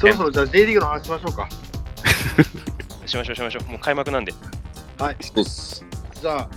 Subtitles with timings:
[0.00, 1.48] そろそろじゃあ J リーグの話しましょうか。
[3.04, 3.70] しましょうしましょう。
[3.70, 4.32] もう開幕なんで。
[4.98, 5.16] はい。
[5.20, 5.84] そうっす。
[6.22, 6.48] じゃあ、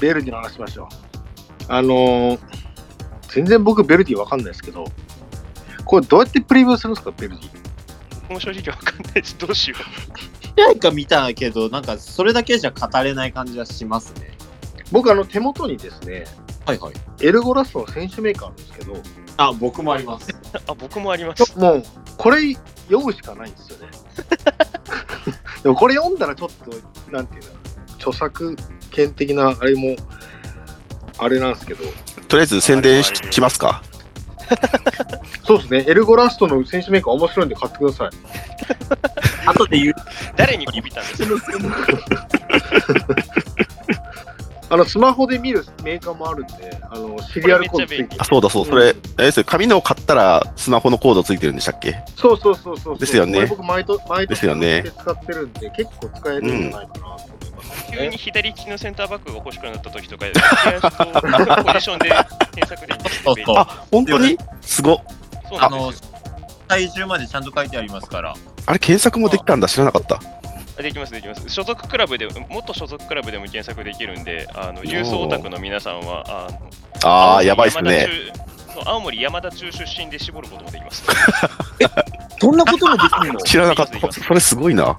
[0.00, 0.86] ベルディの話しましょう。
[1.68, 2.38] あのー、
[3.28, 4.86] 全然僕ベルディわかんないですけど、
[5.84, 7.50] これどうやってプレビューするんですか、ベルディ。
[8.22, 9.36] 僕も正直わかんないです。
[9.36, 9.82] どうしよう。
[10.56, 14.32] 何回か見たけど、なんかそれだけじゃ語れない感じはしますね。
[14.90, 16.24] 僕、あの、手元にですね、
[16.64, 16.94] はいはい。
[17.20, 18.96] エルゴラストの選手メーカーあるんですけど、
[19.36, 20.28] あ、僕もあります。
[20.66, 21.58] あ、僕もあります。
[21.58, 21.84] もう、
[22.16, 22.56] これ
[22.88, 23.88] 読むしかないんですよね。
[25.62, 26.70] でもこれ読んだらちょっと、
[27.12, 27.50] なんていうの、
[27.96, 28.56] 著作
[28.90, 29.96] 権的なあれも、
[31.18, 31.84] あれなんですけど、
[32.28, 33.82] とりあえず宣伝ししますか？
[35.44, 38.10] そうですね、エルゴラストの選手メーカー面白いんで買ってください。
[39.48, 39.94] 後で言う。
[40.36, 41.28] 誰にビビったんですか？
[44.70, 48.08] あの、スマホで見るメーカーもあるんで、あの、シリアルコードついてる。
[48.18, 51.96] あ、そうだそう、それ、えですよ紙のを買ったらスマホのコードついてるんでしたっけ？
[52.16, 52.98] そうそうそうそうそう。
[52.98, 53.34] ですよね。
[53.34, 54.84] これ僕毎年、毎年ですよね。
[54.98, 60.26] 使ってるんで、結構使えるんじゃないかなと思います、急に左利きのセンターバックが欲しくなった時とか、
[61.64, 62.10] ポジションで
[62.54, 62.94] 検索で
[63.56, 64.36] あ、本当に？
[64.60, 64.82] す。
[64.82, 64.98] ごっ。
[65.48, 66.06] そうなあのんですよ。、
[66.68, 68.34] 体重までちゃんと書いてありますから。
[68.66, 70.20] あれ検索もできたんだ、知らなかった。
[70.82, 71.48] できます、できます。
[71.48, 76.70] 所属クラブで、元所属クラブでも検索できるんで、あの、郵送オタクの皆さんは、あの
[77.04, 78.08] ああ、やばいっすね。。
[78.74, 81.04] そう青森山田中出身で絞ることもできます。
[82.40, 83.40] そんなこともできるの？
[83.42, 84.12] 知らなかった。
[84.12, 84.96] それすごいな。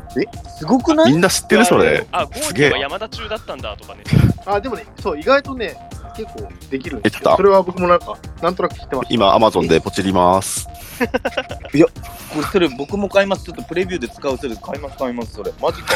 [0.57, 1.11] すごくない？
[1.11, 2.05] みんな知ってるそれ。
[2.11, 4.03] あ、ゴールは山田中だったんだとかね。
[4.45, 5.77] あ、でもね、そう、意外とね、
[6.15, 7.37] 結構できるんですできたよ。
[7.37, 9.07] それは僕もなんか、なんとなく知ってます。
[9.09, 10.67] 今、アマゾンでポチります。
[10.99, 13.45] これそれ僕も買います。
[13.45, 15.51] ちょっとプレビューで使うそれ買います買いますそれ。
[15.61, 15.95] マジか。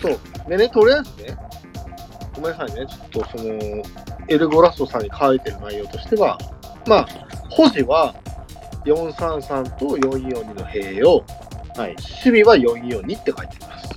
[0.00, 0.18] そう。
[0.48, 1.36] でね、とりあえずね、
[2.34, 3.82] ごめんなさいね、ちょっとその、
[4.28, 6.38] エルゴラストさんに書いてる内容としては、
[6.86, 7.08] まあ、
[7.50, 8.14] 保持は
[8.84, 11.24] 433と442の併用、
[11.76, 13.88] はい、守備は442って書いてます。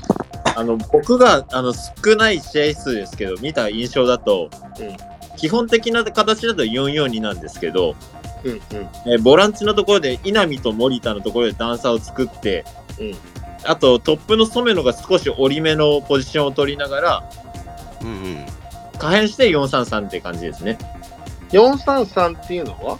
[0.57, 4.49] あの、僕が、あの、少ない試合数ですけど、見た印象だと、
[4.79, 7.95] うん基本的な形だと442なんですけど、
[8.43, 8.59] うんうん。
[9.07, 12.63] えーボランチのところで稲見と森田のところで段差を作って、
[12.99, 13.15] うん
[13.65, 17.23] あとトップの染野が少し折り目のポジションを取りながら
[18.01, 18.45] うんうん。
[18.99, 20.77] 可変して433って感じですね。
[21.51, 22.99] 433っていうのは？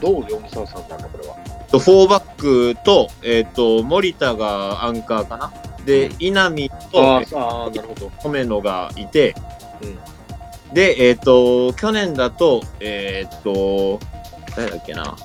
[0.00, 1.36] どう433なんだ、これは？
[1.70, 5.52] と4バックと,、えー、と森田がアンカーかな？
[5.84, 8.10] で、うん稲見あとーあー、なるほど。
[8.22, 9.34] 染野がいて、
[9.82, 9.98] うん
[10.72, 13.98] で、えっ、と、去年だと、えっ、と、
[14.56, 15.16] 誰だっけな。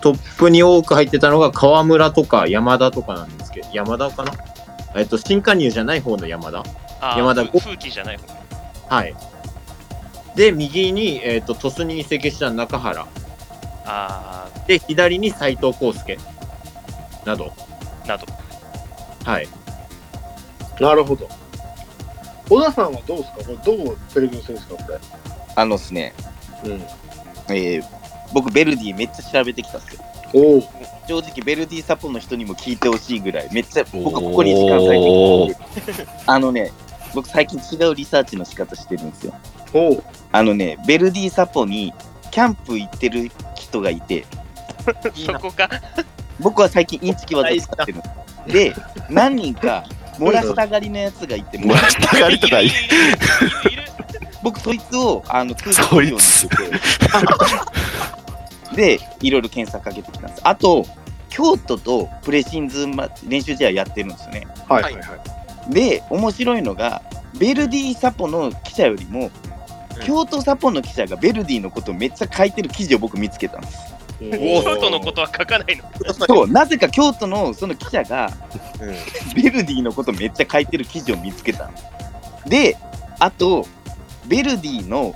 [0.00, 4.32] トップに多く入ってたのが川村とか山田とかなんですけど、山田かな？
[4.96, 6.64] えっ、と、新加入じゃない方の山田。
[7.00, 8.26] あー山田風風紀じゃない方。
[8.92, 9.14] はい。
[10.34, 13.06] で、右に、えっ、と、鳥栖に移籍した中原。
[13.84, 16.18] あで、左に斉藤康介。
[17.24, 17.52] など。
[18.04, 18.26] ーなど。
[19.24, 19.48] はい。
[20.80, 21.28] なるほど。
[22.48, 23.44] 小田さんはどうですか？
[23.44, 24.98] これどうプレビューするんですかこれ。
[25.56, 26.14] あのですね、
[26.64, 26.72] うん。
[27.54, 27.84] えー、
[28.32, 30.02] 僕ベルディめっちゃ調べてきたっすよ。
[30.32, 30.60] おお。
[31.08, 35.54] 正直ベルディサポの人にも聞いてほしいぐらい、めっちゃ僕ここに時間割い
[35.84, 36.72] てきて あのね、
[37.14, 39.34] 僕最近違うリサーチの仕方してるんですよ。
[39.74, 40.04] おお。
[40.32, 41.92] あのね、ベルディサポに
[42.30, 44.24] キャンプ行ってる人がいて、
[45.26, 45.68] そこか。
[46.38, 48.00] 僕は最近インチキ技使ってる。
[48.46, 48.74] で、
[49.10, 49.84] 何人か
[50.20, 52.70] 漏らしたがりのやつがいて、漏らしたがりとかいい。
[54.42, 56.62] 僕そいつをあの通そいつ知ようにしてて、
[58.98, 60.40] で、いろいろ検索かけてきたんです。
[60.44, 60.86] あと、
[61.28, 64.46] 京都とプレシンズま練習試合やってるんですよね。
[64.68, 65.72] はいはいはい。
[65.72, 67.02] で、面白いのが、
[67.38, 69.30] ベルディサポの記者よりも、
[70.04, 73.89] 京都サポの記者がベルディのことをめっちゃ書いてる記事を僕見つけたんです。
[74.20, 75.84] 京都のことは書かないの？
[76.12, 78.30] そう、なぜか京都のその記者が、
[79.34, 81.72] ベルディのことめっちゃ書いてる記事を見つけたの。
[82.46, 82.76] で、
[83.18, 83.66] あと、
[84.26, 85.14] ベルディの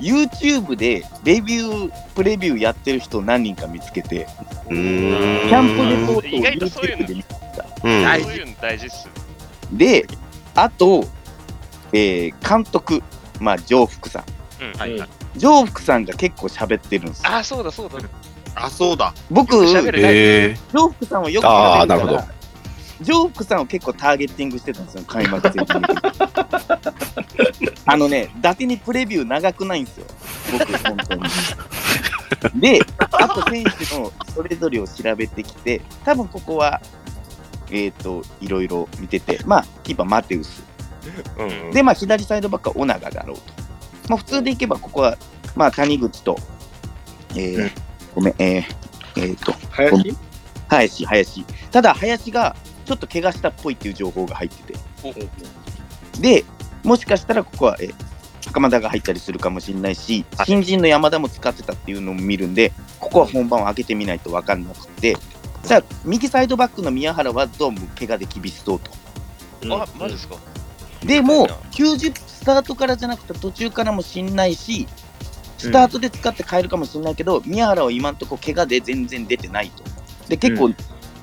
[0.00, 4.26] YouTube でレビュー、プレビューやってる人何人か見つけて、
[4.68, 5.48] うーん。
[5.48, 7.66] キャンプレポートを意外とそういうの YouTube で見つけた。
[7.84, 8.02] うん。
[8.02, 9.08] 大そういうの大事っす。
[9.72, 10.06] で、
[10.56, 11.04] あと、
[11.92, 13.02] えー監督、
[13.40, 14.24] まあ、上福さん。
[14.64, 14.80] うん。
[14.80, 15.08] はいはい。
[15.36, 17.30] 上福さんが結構喋ってるんですよ。
[17.30, 17.98] あー、そうだそうだ。
[18.54, 19.12] あ、そうだ。
[19.30, 22.34] 僕、喋るえ上福さんをよくあー喋るからなるほど
[23.00, 25.68] 上福さんを結構ターゲッティングしてたんですよ、開幕戦に。
[27.86, 30.06] あのね、伊達にプレビュー長くないんですよ、
[30.52, 31.22] 僕、本当に。
[32.60, 36.80] で、あと選手のそれぞれを調べてきて、多分ここは、
[37.70, 40.62] えっ、と、いろいろ見てて、まあ、キーパーマテウス。
[41.38, 41.72] うん。
[41.72, 43.63] で、まあ、左サイドバックはオナガだろうと。
[44.08, 45.16] まあ、普通でいけば、ここは、
[45.56, 46.36] まあ、谷口と、
[47.34, 47.70] えーうん。
[48.14, 48.64] ごめん、えー、
[49.16, 50.16] えーと、林？
[50.68, 51.44] 林、林。
[51.70, 54.78] ただ、林がちょっと怪我したっぽいっていう情報が入ってて。
[56.20, 56.44] で、
[56.82, 57.90] もしかしたらここは、え
[58.46, 65.16] 袴田が入ったりするかもしれないし、新人の山田も使ってたっていうのも見るんで、ここは本番を開けてみないと分かんなくて、
[65.64, 68.90] じゃあ、右サイドバックの宮原はどうも怪我で厳しそうと。
[69.74, 70.36] あ、マジですか。
[71.04, 72.12] でも、90
[72.44, 74.86] スタートからじゃなくて途中からもしんないし、
[75.56, 79.82] スタートで使って変えるかもしれないけど、宮原は今んとこ怪我で全然出てないと。
[80.28, 80.74] で、結構、う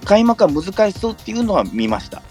[0.04, 2.24] 開幕は難しそうっていうのは見ました。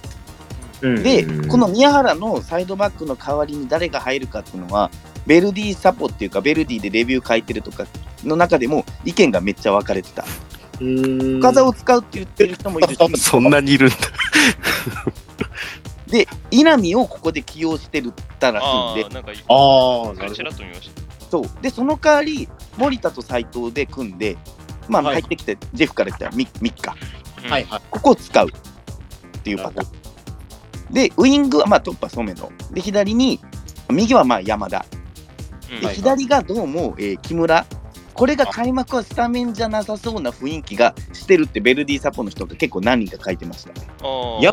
[0.80, 4.90] で、この宮原のサイドバックの代わりに誰が入るかっていうのは、
[5.24, 7.86] ベルディサポっていうか、ベルディでレビュー書いてるとか
[8.24, 10.24] の中でも意見がめっちゃ分かれてた。
[10.80, 13.96] 深沢を使うって言ってる人もいるし、 そんなにいるんだ。
[16.10, 21.30] で、稲見をここで起用してるったらしいんでああ、、なんか、ああ。
[21.30, 21.62] そう。
[21.62, 24.36] で、その代わり、森田と斎藤で組んで、
[24.88, 26.96] まあ、はい入ってきて、ジェフから来たらミミッカ。
[27.44, 27.82] うんはいはい。
[27.90, 29.86] ここを使うっていうパター
[30.90, 30.92] ン。
[30.92, 32.52] で、ウイングは、まあ、トップは染野。
[32.72, 33.40] で、左に、
[33.88, 34.84] 右はまあ山田。
[35.72, 37.64] うんで、はい左がどうも、えー木村。
[38.12, 43.72] これが開幕はスタメンじゃなさそうな雰囲気がしてるって、ベルディサポの人が結構何人か書いてました。
[44.42, 44.52] や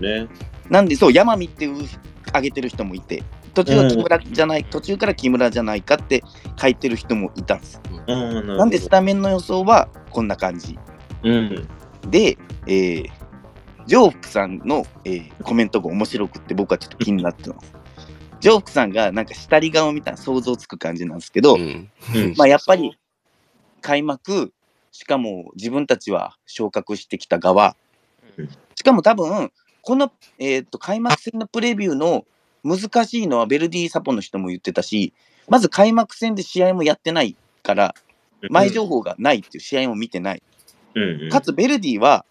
[0.00, 0.28] ね。
[0.70, 1.86] なんで、そう、山見っていう
[2.28, 3.22] 挙げてる人もいて、
[3.54, 6.22] 途中は木村じゃない、途中から木村じゃないかって
[6.60, 7.80] 書いてる人もいたんです。
[8.06, 10.78] うん、なんでスタメンの予想はこんな感じ。
[11.22, 11.68] うん。
[12.10, 13.10] で、えー、
[13.86, 17.74] ジョーフクさんの、えーコメントが面白くって僕はちょっと気になってます。
[18.40, 22.34] ジョーフクさんがなんか下り顔みたいな想像つく感じなんですけど、うんうん。
[22.36, 22.98] まあやっぱり
[23.80, 24.52] 開幕、
[24.90, 27.76] しかも自分たちは昇格してきた側、
[28.38, 29.52] うんしかも多分、
[29.82, 32.24] この、えー、と開幕戦のプレビューの
[32.64, 35.12] 難しいのはベルディサポの人も言ってたし、
[35.48, 37.94] まず開幕戦で試合もやってないから、
[38.48, 40.42] 前情報がないっていう試合も見てない。
[40.94, 41.30] うん。
[41.30, 42.24] かつベルディは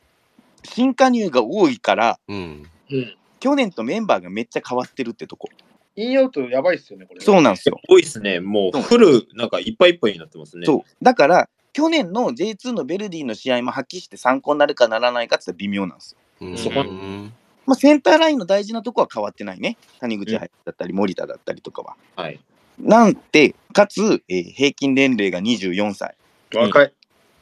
[0.64, 2.70] 新加入が多いから、うん。
[2.90, 3.16] うん。
[3.40, 5.50] 去年とメンバーがめっちゃ変わってるってとこ。
[5.96, 7.22] インアウトやばいっすよね、これ。
[7.22, 7.80] そうなんですよ。
[7.90, 8.40] 多いっすね。
[8.40, 10.66] もうフル、なんかいっぱいいっぱいになってますね。
[10.66, 11.04] そう。
[11.04, 16.18] だから、去年の J2 のベルディの試合も発揮して参考になるかならないかって言ったら微妙なんですよ。
[16.42, 16.58] うん。
[16.58, 17.34] そこうん
[17.72, 19.78] まあ、センターラインの大事なとこは変わってないね。
[20.02, 20.42] 谷口だ
[20.72, 21.96] ったり、森田だったりとかは。
[22.18, 22.38] はい。
[22.78, 26.16] なんて、かつ、えー平均年齢が24歳。
[26.54, 26.94] 若い。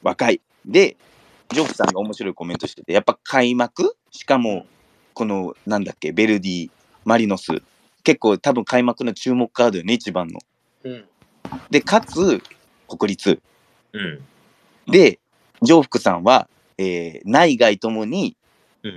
[0.03, 0.41] 若い。
[0.67, 0.97] で、
[1.51, 3.95] ジョフさんが面白いコメントしてて、やっぱ開幕？
[4.11, 4.67] しかも、
[5.15, 6.69] この、なんだっけ、ベルディ、
[7.05, 7.63] マリノス、
[8.03, 10.39] 結構多分開幕の注目カードよね、一番の。
[10.83, 11.05] うん。
[11.71, 12.39] で、かつ、
[12.87, 13.41] 国立。
[13.93, 14.21] うん。
[14.91, 15.17] で、
[15.63, 16.47] ジョーフクさんは、
[16.77, 18.38] えー内外ともに、うん。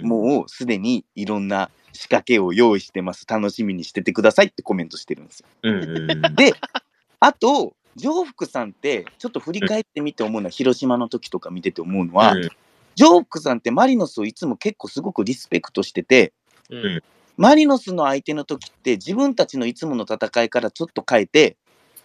[0.03, 3.27] もうすでにいろんな仕掛けを用意してます。
[3.29, 5.47] 楽しみにしててくださいってコメントしてるんですよ。
[6.35, 6.55] で、
[7.21, 12.51] あと、ジョーフクさんって、ちょっと振り返ってみて思うのは、広島の時とか見てて思うのは、うん
[12.95, 16.33] ジョークさんってマリノスをいつも結構すごくリスペクトしてて、
[16.71, 17.03] うん。
[17.37, 21.57] マリノスの相手の時って自分たちのいつもの戦いからちょっと変えて、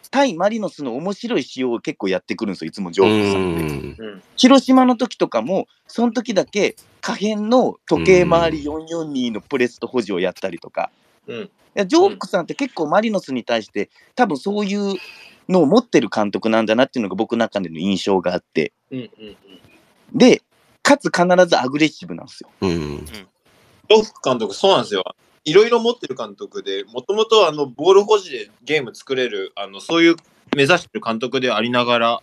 [0.09, 4.03] 対マリノスの面白い仕様を結構やってくるんですよ、いつもジョークさんって。
[4.03, 4.23] うん。
[4.35, 10.91] 広島の時とかも、その時だけ可変の時計回り442のプレスと保持をやったりとか。
[11.27, 14.95] うんいやジョークさんって結構マリノスに対して多分そういう
[15.47, 18.73] のを持ってる監督なんだなっていうのが僕の中での印象があって。
[18.91, 18.99] うん。
[18.99, 19.37] うん。
[20.11, 20.41] で、
[20.81, 22.49] かつ必ずアグレッシブなんですよ。
[22.61, 23.05] うん。
[23.89, 25.03] ロフ監督、そうなんですよ。
[25.45, 30.15] いろいろ持ってる監督で、もともとあのボール保持でゲーム作れる、あのそういう
[30.55, 32.21] 目指してる監督でありながら、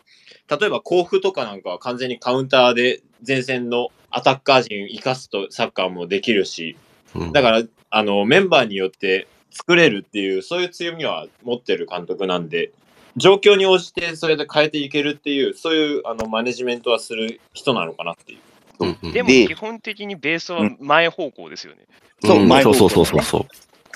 [0.48, 6.76] 例えば甲府とかなんかは完全にカウンターで前線のアタッカー陣生かすとサッカーもできるし、
[7.14, 12.72] うんだからあのメンバーによって作れるっていう、そういう強みは持ってる監督なんで、
[13.16, 18.38] 状況に応じてそれで変えていけるっていう、そういうあのマネジメントはする人なのかなっていう。
[18.80, 21.86] うんうんでもで基本的にベースは前方向ですよね。
[22.22, 23.40] そううん前そうそうそうそう。
[23.40, 23.48] こ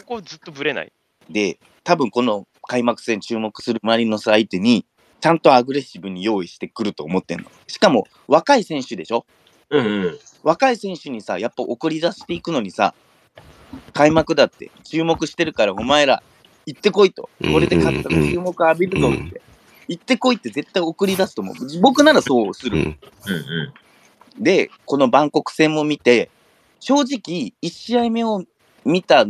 [0.06, 0.92] こずっとぶれない。
[1.28, 4.86] で、多分この開幕戦注目するマリノス相手に、
[5.20, 7.50] ちゃんとアグレッシブに用意してくると思ってんの。
[7.66, 9.26] しかも若い選手でしょ？
[9.70, 10.18] うんうん。
[10.42, 12.94] 若い選手にさ、やっぱ送り出していくのにさ、
[13.92, 16.22] 開幕だって注目してるからお前ら
[16.66, 17.28] 行ってこいと。
[17.40, 19.42] これで勝ったら注目浴びるぞって。
[19.88, 21.54] 行ってこいって絶対送り出すと思う。
[21.80, 22.78] 僕ならそうする。
[22.78, 22.84] うん。
[22.84, 22.92] うんう
[24.40, 24.42] ん。
[24.42, 26.30] で、このバンコク戦も見て、
[26.80, 28.44] 正直、1試合目を
[28.84, 29.26] 見た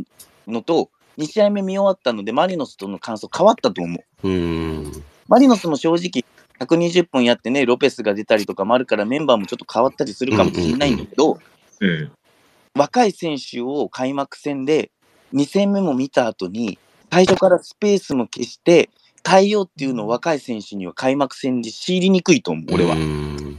[0.46, 4.28] のと、2試合目見終わったので、マリノスとの感想変わったと思う。
[4.28, 5.04] うん。
[5.28, 6.24] マリノスも正直、
[6.60, 11.38] 120分やってね、ロペスが出たりとかもあるから、メンバーもちょっと変わったりするかもしれないんだけど、
[11.80, 12.12] うん。
[12.74, 14.90] 若い選手を開幕戦で
[15.34, 16.78] 2戦目も見た後に、
[17.10, 18.90] 最初からスペースも消して、
[19.22, 22.94] 対応っていうのを若い選手には開幕戦で強いりにくいと思う、俺は。
[22.94, 23.58] うん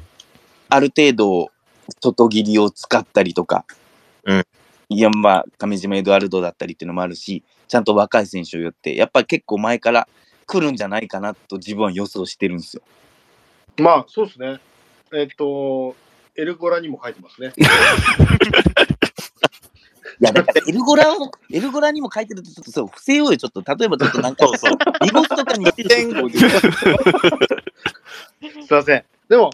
[0.71, 1.49] ある程度、
[1.99, 3.65] 外切りを使ったりとか、
[4.29, 4.43] うん
[4.91, 10.07] いや、まあ、上島エドワルドだったりっていうのもあるし、ちゃんと若い選手を寄って、やっぱり結構前から
[10.47, 12.81] 来るんじゃないかなと自分は予想してるんですよ。
[13.77, 14.59] まあ、そうですね。
[15.13, 15.95] えっと、
[16.35, 17.53] エルゴラにも書いてますね。
[20.21, 24.77] いや、だからエルゴラを、エルゴラにも書いてると、ちょっとそう、伏せようよ、ちょっと、例えばちょっとなんか、そうそう。
[25.03, 26.01] リゴスとかにしてる す
[28.49, 29.03] いません。
[29.29, 29.51] でも、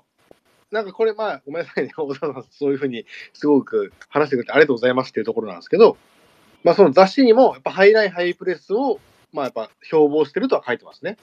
[0.71, 5.97] なんかこれ、まあ、ごめんなさいね、小田さん、そういうふうにすごく話してくれてありがとうございますっていうところなんですけど、
[6.63, 8.99] まあ、その雑誌にも、やっぱハイライン、ハイプレスを、
[9.31, 11.17] まあ、やっぱ標榜してるとは書いてますね。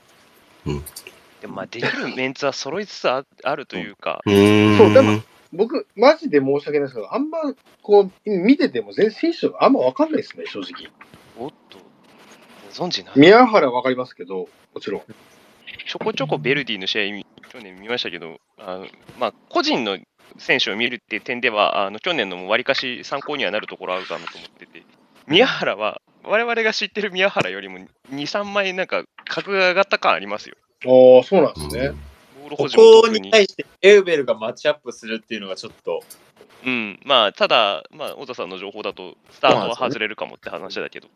[1.41, 4.31] でもまあできるメンツは揃いつつああるというか、う。
[4.31, 5.21] そうでも
[5.53, 7.41] 僕、マジで申し訳ないですけど、あんま、
[7.83, 10.91] こう、見てても全然選手あんま分かんないですね、正直。
[11.37, 11.79] おっと、
[12.79, 13.19] ご存知ない？
[13.19, 15.03] 宮原は分かりますけど、もちろん。
[15.87, 18.87] ちょこちょこベルディの試合、去年見ましたけど、あの
[19.19, 19.99] まあ、個人の
[20.39, 24.83] 選手を見るっていう点では、あの去年のもわりかし参考にはなるところあるかなと思ってて、
[25.27, 30.57] 宮原は、我々が知ってる宮原よりも2、3枚なんか格が上がった感ありますよ。
[30.85, 31.93] ああ、そうなんですね。
[32.49, 33.21] ここ特に。
[33.21, 36.03] に対してエウベルがマッチアップするっていうのがちょっと、
[36.65, 41.13] うん、まあ、ただ、まあ、小田さんの情報だと、スタートは外れるかもって話だけど、だ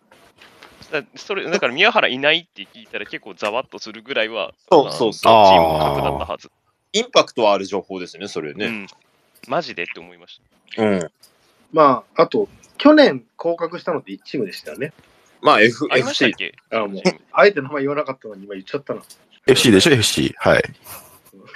[1.16, 6.50] それだから宮原いないって聞いたら結構ざわっとするぐらいは、まあそうそうチそうームの格だったはず。
[6.92, 8.66] インパクトはある情報ですね、それね。
[8.66, 8.86] うん、
[9.48, 10.40] マジでって思いまし
[10.76, 10.82] た。
[10.82, 11.10] うん。
[11.72, 14.92] まあ、あと、去年降格したのって1チームでしたよね。
[15.42, 16.52] まあ、F、ありましたっ FC。
[16.70, 17.02] けあもう、
[17.32, 19.02] あえて名前言わなかったのに今言っちゃったな。
[19.46, 20.34] FC でしょ、FC。
[20.38, 20.62] はい。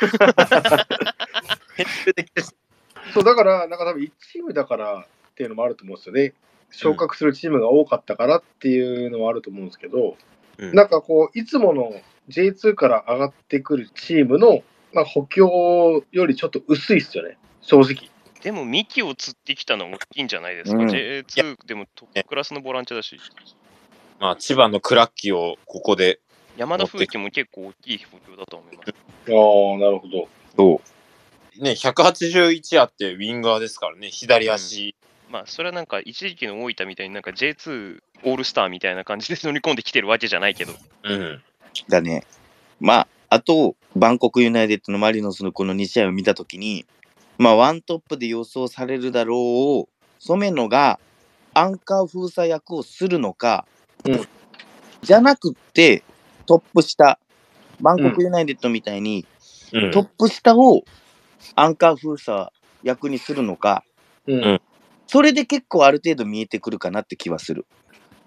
[3.14, 6.34] そう、だから、なんか多分1チームだからっていうのもあると思うんですよね。
[6.70, 10.16] 昇格するチームが多かったからっていうのもあると思うんですけど、
[10.58, 11.90] うんなんかこう、いつもの
[12.28, 14.62] J2 から上がってくるチームの、
[14.92, 18.10] まあ、補強よりちょっと薄いっすよね、正直。
[18.42, 20.76] でも、ミキを釣ってきたのは大きいんじゃないですか。
[20.76, 23.18] うん J2 でもトップクラスのボランチだし、
[24.18, 26.20] まあ、千葉のクラッキーをここで、
[26.58, 28.90] 山田風紀も結構大きい補強だと思います。
[28.90, 30.28] ああ、なるほど。
[30.56, 30.82] そ
[31.58, 31.62] う。
[31.62, 34.94] ね、181あってウィンガーですからね、左足。
[35.30, 40.72] まあ、それはなんか一時期の大分みたいになんか J2 オールスターみたいな感じで乗り込んできてるわけじゃないけど、
[41.04, 41.42] うん。
[41.88, 42.24] だね。
[42.80, 46.84] まあ、あと、バンコクユナイテッドのマリノスのこの2試合を見たときに、
[47.38, 50.98] まあ、ワントップで予想されるだろう、染野が
[51.54, 53.66] アンカー封鎖役をするのか、
[54.04, 54.20] うん
[55.02, 56.02] じゃなくって、
[56.44, 57.18] トップ下、
[57.80, 59.24] バンコクユナイテッドみたいに、
[59.72, 60.82] うんトップ下を
[61.54, 62.48] アンカー封鎖
[62.82, 63.84] 役にするのか、
[64.26, 64.60] うん。
[65.10, 67.66] うんそれで結構ある程度見えてくるかなって気はする。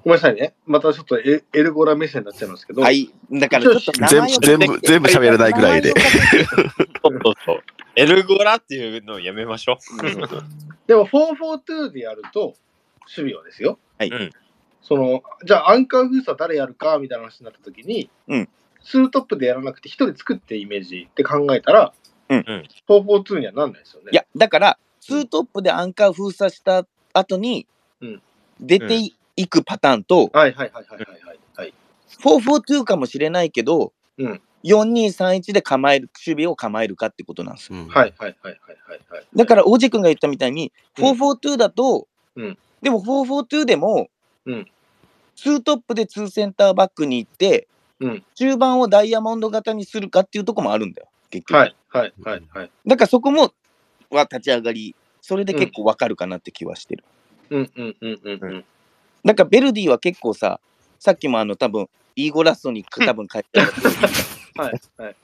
[0.03, 0.53] ごめんなさいね。
[0.65, 3.09] またちょっとエエルゴラ目線になっちゃいますけど、はい。
[3.31, 5.91] だからちょっと 全部、全部、全部喋れないぐらいで。
[5.91, 7.63] そうそうそう。
[7.95, 10.87] エルゴラっていうのをやめましょう。
[10.87, 12.55] でも4-4-2でやると、
[13.15, 13.79] 守備はですよ。
[13.97, 14.31] はいうん
[14.81, 18.49] その、じゃあアンカー封鎖誰やるかみたいな話になった時に、うん
[18.83, 21.93] 2トップでやらなくて1人作ってイメージって考えたら、
[22.27, 24.09] うんうん4-4-2にはなんないですよね。
[24.11, 27.67] いや、だから、ツートップでアンカー封鎖した後に
[28.03, 28.21] うん、
[28.59, 28.99] 出て
[29.35, 31.39] いくパターンと、はいはいはいはいはいはい。
[31.55, 31.73] はい、
[32.19, 34.41] 4-4-2かもしれないけど、うん。
[34.63, 37.79] 4-2-3-1で構える、守備を構えるかってことなんですよ。
[37.79, 37.87] うん。
[37.87, 38.13] はい。
[38.17, 38.53] はいはいはい
[38.87, 39.25] はいはい。
[39.35, 41.05] だから、オジ君が言ったみたいに、うん。
[41.05, 42.57] 4-4-2だと、うん。
[42.81, 44.07] でも4-4-2でも、
[44.45, 44.67] うん。
[45.35, 47.67] ツートップでツーセンターバックに行って、
[47.99, 48.23] うん。
[48.35, 51.57] 中盤をダイヤモンド型にするかっていうところもあるんだよ、結局。
[51.57, 51.75] はい。
[51.89, 52.13] はい。
[52.23, 52.43] はい。
[52.53, 52.71] はい。
[52.85, 53.53] だからそこも、
[54.15, 57.03] は立ち上がり、それで結構わかるかなって気はしてる。
[57.49, 58.65] うんうんうんうんうん。
[59.23, 60.59] なんかベルディは結構さ、
[60.99, 63.71] さっきもあの多分、イーゴラストに多分書いてある
[64.55, 65.15] はいはい。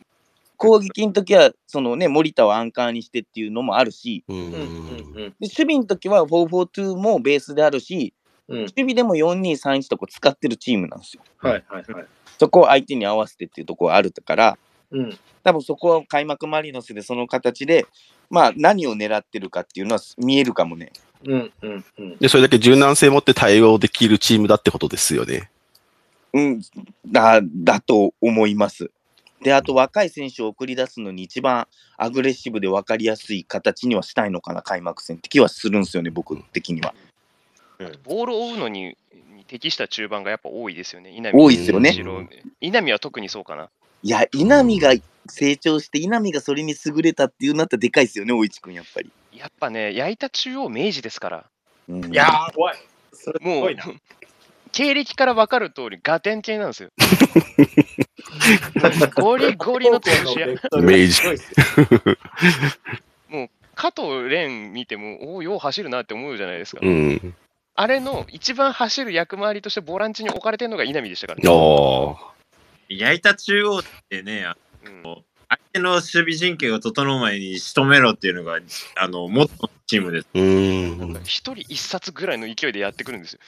[0.57, 8.13] 攻撃の時は、そのね、森田をアンカーにしてっていうのもあるし、うんうんうんうんで守備の時は4-4-2もベースであるし、
[8.47, 8.59] うん。
[8.61, 11.23] 守備でも4-2-3-1とこ使ってるチームなんですよ。
[11.37, 12.05] はいはいはい。
[12.37, 14.57] そこを相手に合わせてっていうところあるから、
[14.91, 15.17] うん。
[15.43, 17.85] 多分そこは開幕マリノスでその形で、
[18.29, 20.91] まあ何を狙ってるかっていうのは見えるかもね。
[21.25, 22.17] うんうんうん。
[22.17, 25.49] で、それだけ柔軟性持って対応できるチームだってことですよね。
[26.33, 26.61] うん、
[27.07, 28.91] だだと思います。
[29.41, 31.67] で、あと若い選手を送り出すのに一番
[31.97, 36.93] アグレッシブで分かりやすい形にはしたいのかな、開幕戦って気はするんですよね、僕的には。
[38.03, 38.97] ボールを追うのに
[39.31, 41.11] に適した中盤がやっぱ多いですよね。
[41.11, 41.95] 稲多いですよね
[42.59, 43.69] 稲見は特にそうかな。
[44.01, 44.93] いや、稲見が
[45.27, 49.11] 成長して、稲見がそれに優れたっていうなったらでかいですよね、大市君、やっぱり。
[49.33, 51.45] やっぱね、焼いた中央明治ですから。
[51.87, 52.77] うんいやー、怖い。
[53.13, 53.69] それすもう
[54.71, 56.89] 経歴から分かる通り、ガテン系なんですよ。
[59.15, 60.47] ゴリゴリの投資屋。
[60.47, 60.55] 明
[61.07, 61.23] 治
[63.75, 66.81] 加藤蓮見ても、おお、よう走るなって思うじゃないですか。
[66.83, 67.33] うん。
[67.75, 71.43] あれの一番走る役回りとしてボランチに置かれてるのが稲見でしたからね。
[72.89, 72.97] おー。
[72.97, 78.59] 矢板中央ってね、あうんの相手の守備陣形が整う前に仕留めろっていうのが、
[78.95, 80.27] あの、元のチームです。
[80.35, 81.23] うーん。
[81.23, 83.39] 一人一冊ぐらいの勢いでやってくるんですよ。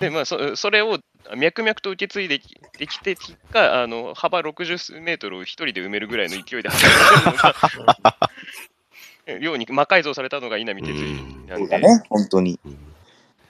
[0.00, 0.98] で、まあ、そそれを
[1.36, 11.06] 脈々と受け継いできできて結果、あの幅60メートルを一人で埋めるぐらいの勢いで走ってるのが、 ように魔改造されたのが稲見哲也
[11.46, 12.58] なんで、そうだね、本当に。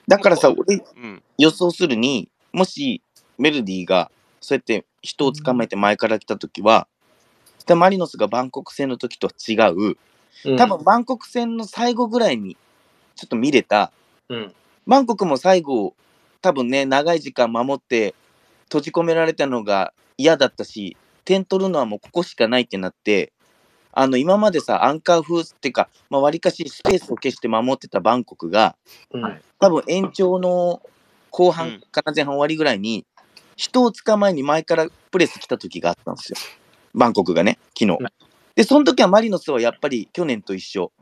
[0.06, 3.00] だからさ、俺、うん、予想するに、もし
[3.38, 4.10] メルディが
[4.42, 6.86] そうやって人を捕まえて前から来たときは、
[7.66, 9.96] でマリノスがバンコク戦の時とは違う、うん
[10.58, 12.56] 多分バンコク戦の最後ぐらいに
[13.14, 13.92] ちょっと見れた、
[14.28, 14.52] うん。
[14.86, 15.94] バンコクも最後、
[16.40, 18.14] 多分ね、長い時間守って
[18.64, 23.32] 閉じ込められたのが嫌だったし、点取るのはもうここしかないってなって、
[23.92, 28.76] あの今までさ、アンカー風っていうか、まあ、割かしスペースを消して守ってたバンコクが、
[29.12, 29.40] うん。
[29.60, 30.82] 多分延長の
[31.30, 33.06] 後うん半かな前半終わりぐらいに、
[33.56, 36.38] 人を捕まえに前からプレス来た時があったんですよ。
[36.94, 38.06] バンコクがね、昨日うん。
[38.54, 40.92] で、その時はマリノスはやっぱり去年と一緒。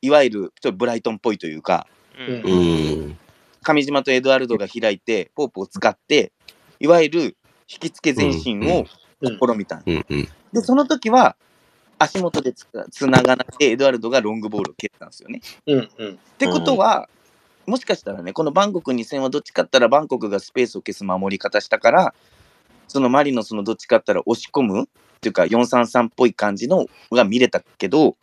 [0.00, 1.86] いわゆるちょっとブライトンっぽいというか、
[2.18, 3.18] うんうーん。
[3.62, 6.32] 上島とエドワルドが開いて、ポープを使って、
[6.80, 8.84] いわゆる引き付け前進を
[9.20, 10.28] うん試みたんうんうん。
[10.52, 11.36] で、その時は
[11.98, 15.40] 足元でつつながなくて、エドワルドがロングボールを蹴ったんですよね。
[15.66, 15.88] うん。
[15.98, 16.14] うん。
[16.14, 17.08] ってことは、
[17.68, 22.14] もしかしたらね、このバンコク2戦はどっちかったらバンコクがスペースを消す守り方したから、
[22.88, 24.86] そのマリノスのどっちかったら押し込むっ
[25.20, 28.16] ていうか433っぽい感じのが見れたけど、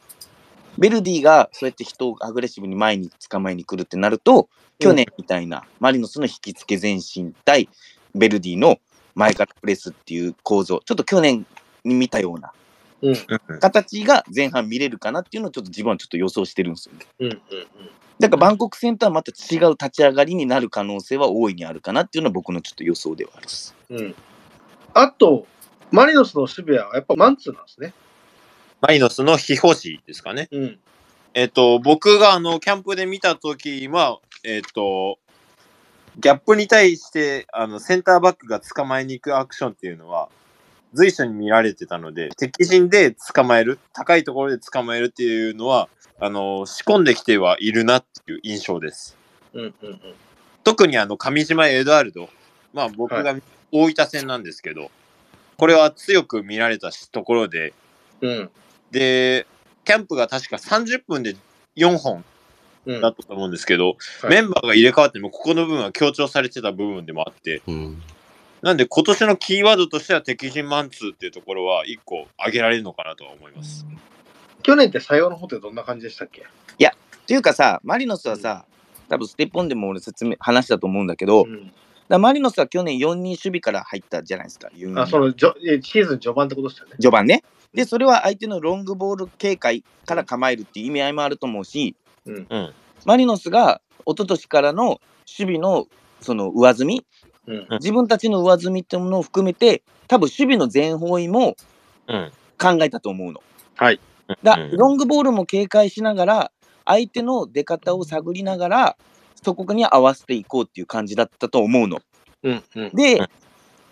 [0.79, 4.49] ベルディがそうやって人をアグレッシブに前に捕まえに来るってなると、
[4.79, 7.69] 去年みたいなマリノスの引き付け前進対
[8.15, 8.79] ベルディの
[9.13, 11.45] 前からプレスっていう構造、ちょっと去年
[11.83, 12.51] に見たような
[13.01, 13.15] うん。
[13.59, 17.05] 形が前半見れるかなっていうのをちょっと自分はちょっと予想してるんですよね。
[17.19, 17.31] うん。
[17.31, 17.39] うん。
[18.19, 23.75] だからバンコク戦とはまた違う立ち上がりになる可能性は大いにあるかなっていうのは僕のちょっと予想ではあるです。
[23.89, 24.15] うん。
[24.93, 25.45] あと、
[25.91, 27.93] マリノスの守備はやっぱマンツーなんですね。
[28.81, 30.47] マリノスの非保持ですかね。
[30.51, 30.79] うん。
[31.33, 35.19] えっ、と、僕があの、キャンプで見たときは、えっ、と、
[36.17, 40.29] ギャップに対して、あの、センターバックが捕まえに行くアクションっていうのは、
[40.95, 49.17] 随所に見られてたので、敵陣で捕まえる、高いところで捕まえるっていうのは、あの、仕込んできてはいるなっていう印象です。
[49.53, 49.61] うん。
[49.61, 49.73] うん。
[49.81, 49.99] うん。
[50.63, 52.29] 特にあの、上島エドワルド、
[52.73, 53.35] まあ僕が
[53.71, 54.89] 大分戦なんですけど、
[55.57, 57.73] これは強く見られたところで、
[58.21, 58.49] うん。
[58.91, 59.45] で、
[59.83, 61.35] キャンプが確か30分で
[61.75, 62.23] 4本
[62.85, 63.01] うん。
[63.01, 68.01] だったと思うんですけど、はいメンバーが入れ替わっても、ここの部分は強調されてた部分でもあって、うん。
[68.61, 73.85] なんで今年のキーワードとしては敵陣マンツーっていうところは一個挙げられるのかなとは思います。
[74.63, 76.45] 去年って最後の方ってどんな感じでしたっけ？
[77.25, 78.65] っていうかさ、マリノスはさ、
[79.09, 81.71] 多分ステップオンでも俺説明、話したと思うんだけど、だん。
[82.07, 86.91] らマリノスは去年4人守備から入ったじゃないですか、4人あ、その、じょえシーズン序盤ってことですよね。
[86.97, 87.43] 序盤ね。
[87.73, 91.95] で、それは相手のロングボール警戒から構えるっていう意味合いもあると思うし、
[92.27, 92.47] うん。
[92.47, 92.73] うん。
[93.05, 95.87] マリノスが一昨年からの守備の
[96.21, 97.05] その上積み、
[97.47, 97.67] うん。
[97.71, 101.55] 自分たちの上積みっていうものを含めて、多分守備の全方位も
[102.07, 102.31] うん。
[102.57, 103.41] 考えたと思うの。
[103.75, 103.99] はい。
[104.43, 106.51] だうんロングボールも警戒しながら、
[106.85, 108.97] 相手の出方を探りながら、
[109.43, 112.01] そこに合わせていこうっていう感じだったと思うの。
[112.43, 112.63] うん。
[112.75, 112.89] うん。
[112.91, 113.27] でうん、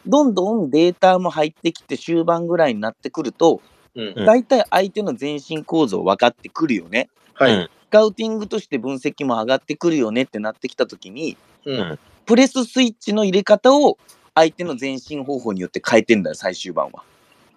[0.07, 3.61] どんどんデータも入ってきて終盤ぐらいになってくると、
[3.95, 4.13] うん。
[4.15, 7.09] うん大体相手の前進構造分かってくるよね。
[7.33, 7.53] はい。
[7.53, 11.99] うんスカウティングとして分析も上がってくるよねってなってきたときに、うん。
[12.25, 13.97] プレススイッチの入れ方を
[14.35, 17.03] 相手の前進方法によって変えてんだよ、最終盤は。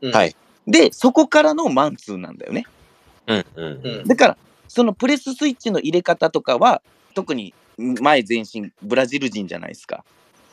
[0.03, 0.37] うんはい。
[0.67, 2.67] で、そこからのマンツーなんだよね。
[3.27, 3.47] うん。
[3.55, 3.81] うん。
[3.83, 4.05] うん。
[4.05, 6.83] だから、そのプレススイッチの入れ方とかは、
[7.15, 10.05] 特に前前進、ブラジル人じゃないですか。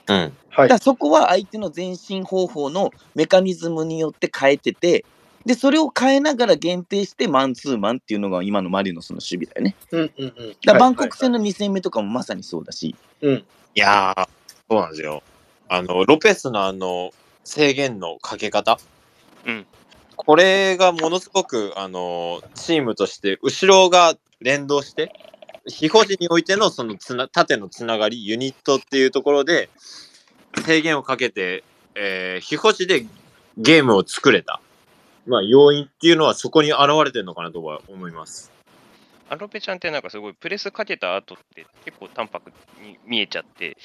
[0.08, 0.17] うん。
[0.17, 5.04] はいだからそこは相手の前進方法のメカニズムによって変えてて、
[5.45, 9.76] で、それを変えながら限定してマンツーマンっていうのが今のマリノスの守備だよね。
[9.91, 10.12] うん。
[10.17, 10.34] うん。
[10.38, 10.49] うん。
[10.49, 11.39] だからバンコク戦の。
[11.39, 13.45] の2戦目とかもまさにそうだし、うん。
[13.76, 14.28] いやー、
[14.70, 15.24] そうなんですよ。
[15.68, 17.12] あの、ロペスのあの、
[17.44, 18.78] 制限のかけ方？
[19.46, 19.66] うん。
[20.16, 25.12] これがものすごく、あの、チームとして、後ろが連動して、
[25.68, 29.70] 非保持においてのそのつな縦のつながり、ユニットっていうところで、
[30.66, 31.64] 制限をかけて、
[31.96, 33.08] えー、非保持で
[33.58, 34.62] ゲームを作れた。
[35.26, 38.52] まあ、要因っていうのはそこに現れてるのかなとは思います。
[39.34, 43.78] アロペちゃんってなんかすごいプレスかけた後って結構淡白に見えちゃって、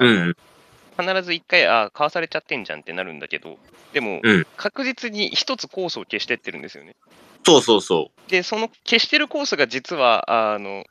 [0.00, 0.36] うん。
[0.96, 3.58] 必ず一回、ああ、かわされちゃってんじゃんってなるんだけど、
[3.92, 6.94] でも、うん確実に一つコースを消してってるんですよね。
[7.44, 10.84] そうそうそで、その消してるコースが実は、あの、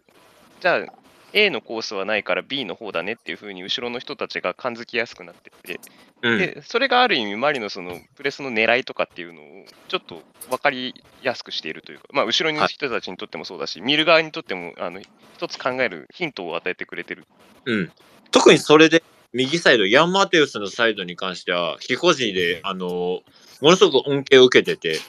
[0.60, 0.94] じゃあ、
[1.34, 5.80] A のコースはないから B の方だねっていうふうに後ろの人たちが感づきやすくなってて、
[6.22, 6.30] う。
[6.30, 6.38] うん。
[6.38, 9.46] でそれがある意味マリノスのプレスの狙いとかっていうのを
[9.88, 17.26] ちょっと分かりやすくしているというか、まあ、後ろの人たちにとってもそうだし、見る側にとってもあの一つ考えるヒントを与えてくれてる。
[17.66, 17.92] うん。
[18.32, 23.22] 特にそれで、右サイド、ヤンマテウスのサイドに関しては、キコジで、あの、
[23.62, 25.00] ものすごく恩恵を受けてて、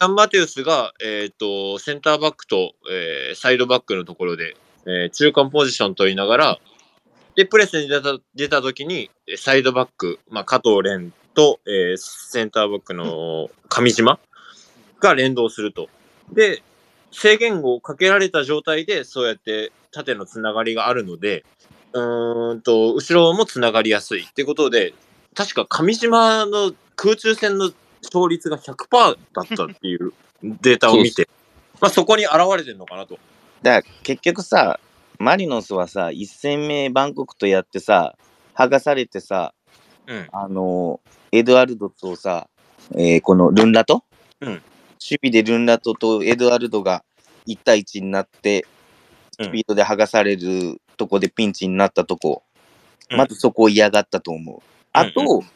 [0.00, 4.56] ヤンマテウスが、えっ、と、センターバックと、えーサイドバックのところで、
[4.86, 6.58] えー中間ポジション取りながら、
[7.34, 14.18] で、プレスに出た、出た時に、えーサイドバック、まあ、加藤蓮と、えーセンターバックの上島
[15.00, 15.88] が連動すると。
[16.32, 16.62] で、
[17.12, 21.44] 制限をかけられた状態で、そうやって縦のつながりがあるので、
[21.92, 24.94] うーんと、後ろもつながりやすいってことで、
[25.34, 27.72] 確か上島の空中戦の
[28.02, 31.28] 勝率が100%だったっていうデータを見て、
[31.80, 33.18] まあそこに現れてるのかなと。
[33.66, 34.78] だから結局さ、
[35.18, 38.16] マリノスはさ、1戦目バンコクとやってさ、
[38.54, 39.54] 剥がされてさ、
[40.06, 40.28] うん。
[40.30, 41.00] あの
[41.32, 42.48] エドワルドとさ、
[42.94, 44.04] えーこのルンラト、
[44.40, 44.48] うん。
[44.50, 44.62] 守
[45.20, 47.02] 備でルンラトとエドワルドが
[47.48, 48.68] 1対1になって、
[49.40, 49.46] うん。
[49.46, 52.44] スピードで剥がされるとこでピンチになったとこ、
[53.10, 53.16] うん。
[53.18, 54.60] まずそこを嫌がったと思う。
[54.92, 55.46] あと、うん。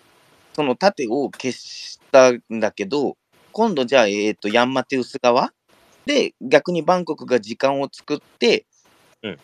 [0.53, 3.17] その盾を消したんだけど、
[3.53, 5.53] 今度じゃあ、えっ、と、ヤンマテウス側
[6.11, 8.67] で、逆にバンコクが時間を作って、
[9.23, 9.39] うん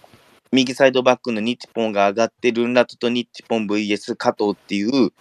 [0.53, 5.13] 右サイドバックのニッチポンが上がって、ルンラトとニッチポン VS 加藤っていう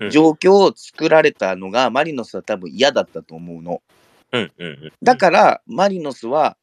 [0.00, 3.82] うん状況を作られたのが、マリノスは多分嫌だったと思うの。
[4.32, 4.52] うん。
[4.58, 4.66] うん。
[4.66, 4.92] うん。
[5.02, 6.56] だから、マリノスは、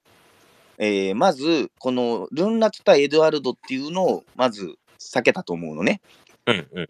[0.78, 6.02] えーまず、このルンラト対エドワルドっていうのを、まず避けたと思うのね。
[6.46, 6.68] うん。
[6.74, 6.88] うん。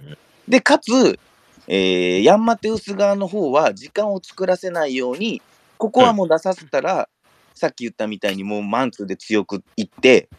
[0.48, 1.20] で、かつ、
[1.68, 5.42] えーヤンマテウス側の方は時間を作らせないように、
[5.78, 7.10] ここはもう出させたら、
[7.56, 10.30] さっき言ったみたいにもうマンツーで強くいって、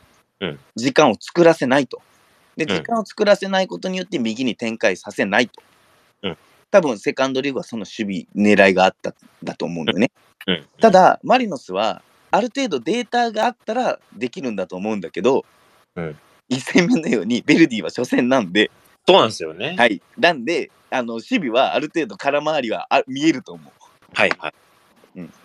[0.40, 2.00] うん時間を作らせないと。
[2.56, 5.62] で、うん時間を作らせないことによって右に展開させないと。
[6.22, 6.36] うん
[6.70, 10.10] 多分、セカンドリーグはその守備狙いがあったんだと思うんだよね。
[10.46, 10.66] うん。
[10.80, 15.46] ただ、マリノスは、ある程度データがあったらできるんだと思うんだけど、
[15.94, 16.18] うん
[16.50, 18.70] 1戦目のように、ベルディは初戦なんで、
[19.06, 19.74] そうなんですよね。
[19.78, 20.02] はい。
[20.18, 23.72] なんで、あの、守備はある程度空回りはあ見えると思
[24.12, 24.30] はい。
[24.38, 24.54] はい。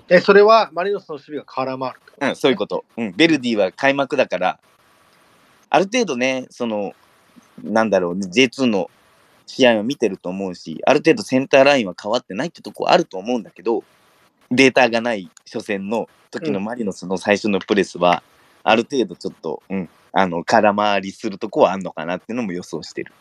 [0.10, 2.26] え、それはマリノスの守備が絡まるってこと？
[2.26, 2.30] う。
[2.30, 2.86] うん、そういうこと。
[2.98, 3.12] うん。
[3.14, 4.60] ベルディは開幕だから、
[5.70, 6.94] ある程度ね、その、
[7.64, 8.90] なんだろう、J2 の
[9.46, 13.84] 試合を見てると思うし、ある程度センターラインは変わってないってとこあると思うんだけど、
[14.50, 18.24] データがない初戦の時のマリノスの最初のプレスは、
[18.64, 23.14] ある程度ちょっと、うん、あの、空回りするとこはあんのかなっていうのも予想してる。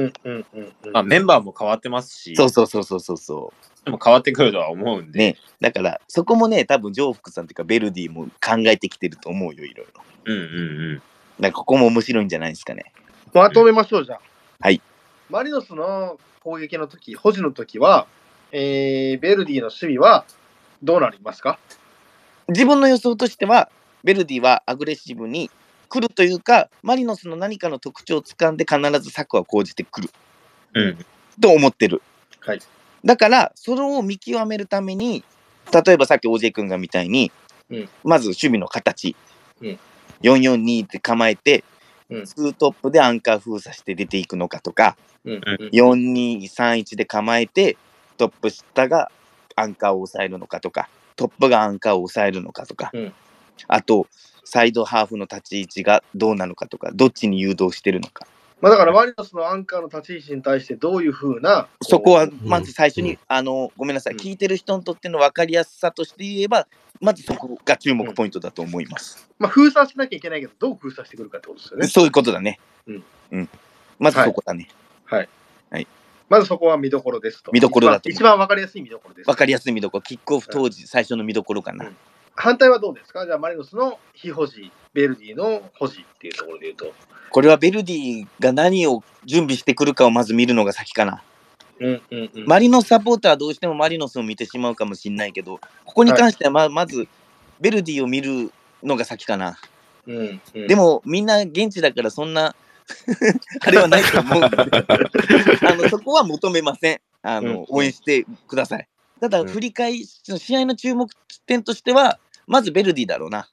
[0.00, 0.92] うんうんうんうん。
[0.92, 3.84] まあメンバーも変わってますし、そうそうそうそうそうそう。
[3.84, 5.18] でも変わってくるとは思うんで。
[5.18, 10.02] ね、だからそこもね、多分ジョーフクさんっていうかベルディも考えてきてると思うよ、いろいろ。
[10.24, 10.96] うんうんうん。
[10.96, 11.06] だか
[11.40, 12.92] らここも面白いんじゃないですかね。
[13.32, 14.20] まとめましょう、じゃあ。
[14.60, 14.80] はい。
[15.30, 18.06] マリノスの攻撃の時、保持の時は、
[18.52, 20.24] えー、ベルディの守備は
[20.82, 21.58] どうなりますか？
[22.48, 23.70] 自分の予想としては、
[24.04, 25.50] ベルディはアグレッシブに
[25.88, 30.10] 来るというか、マリノスの何かの特徴をつかんで必ず策は講じてくる。
[30.74, 31.06] うん。
[31.40, 32.02] と思ってる。
[32.40, 32.60] はい。
[33.04, 35.24] だから、それを見極めるために、
[35.72, 37.32] 例えばさっき OJ 君がみたいに、
[37.70, 37.88] うん。
[38.04, 39.16] まず守備の形、
[39.60, 39.78] うん。
[40.22, 41.64] 442って構えて、
[42.10, 42.24] うん。
[42.24, 45.32] ツートップでアンカー封鎖して出ていくのかとか、うん。
[45.34, 45.40] うん。
[45.72, 47.76] 4231で構えて
[48.16, 49.10] トップ下が
[49.56, 53.12] アンカーを抑えるのかとかトップがアンカーを抑えるのかとか、うん
[53.68, 54.06] あと
[54.44, 58.26] サイドハーフの立ち位置がどうなのかとかどっちに誘導してるのか。
[58.60, 63.18] まあ、だからマリノスのアンカーの立ち位置に対してどういうふうな、そこはこまず最初に、うん。
[63.28, 64.20] あのごめんなさい、うん。
[64.20, 66.66] 聞いてる人にとっての分かりやすさとして言えば
[67.00, 71.86] まずそこが注目ポイントだと思います、うまあ、封鎖しなきゃいけないけど、どう封鎖してくるかってことですよね。
[71.88, 72.58] そういうことだね。
[72.86, 73.48] うん、うん、
[73.98, 74.68] まずそこだね、
[76.28, 77.52] まずそこは見どころですと。
[77.52, 79.26] 見どころだと一番一番わかりやすい見どころです。
[79.26, 80.02] 分かりやすい見どころ。
[80.02, 81.96] キックオフ当時最初の見どころかな、うん
[82.36, 83.26] 反対はどうですか？
[83.26, 86.92] じゃあマリノスの非保持、ベルディの保持っていうところで言うと。
[87.30, 91.22] これはベルディが何を準備してくるかをまず見るのが先かな。
[91.80, 92.46] うんうんうん。
[92.46, 97.08] マリノスサポーターはどうしてもマリノスを見てしまうかもしれないけど、ここに関してはま,、まず
[97.60, 99.58] ベルディを見るのが先かな。
[100.06, 102.54] うんうん、でもみんな現地だからそんな
[103.66, 104.56] あれはないと思うんで
[105.66, 108.86] あのそこは求めませんあの、うん応援してください。
[109.20, 111.10] ただうん振り返り、試合の注目
[111.46, 113.48] 点としては、まずベルディだろうな。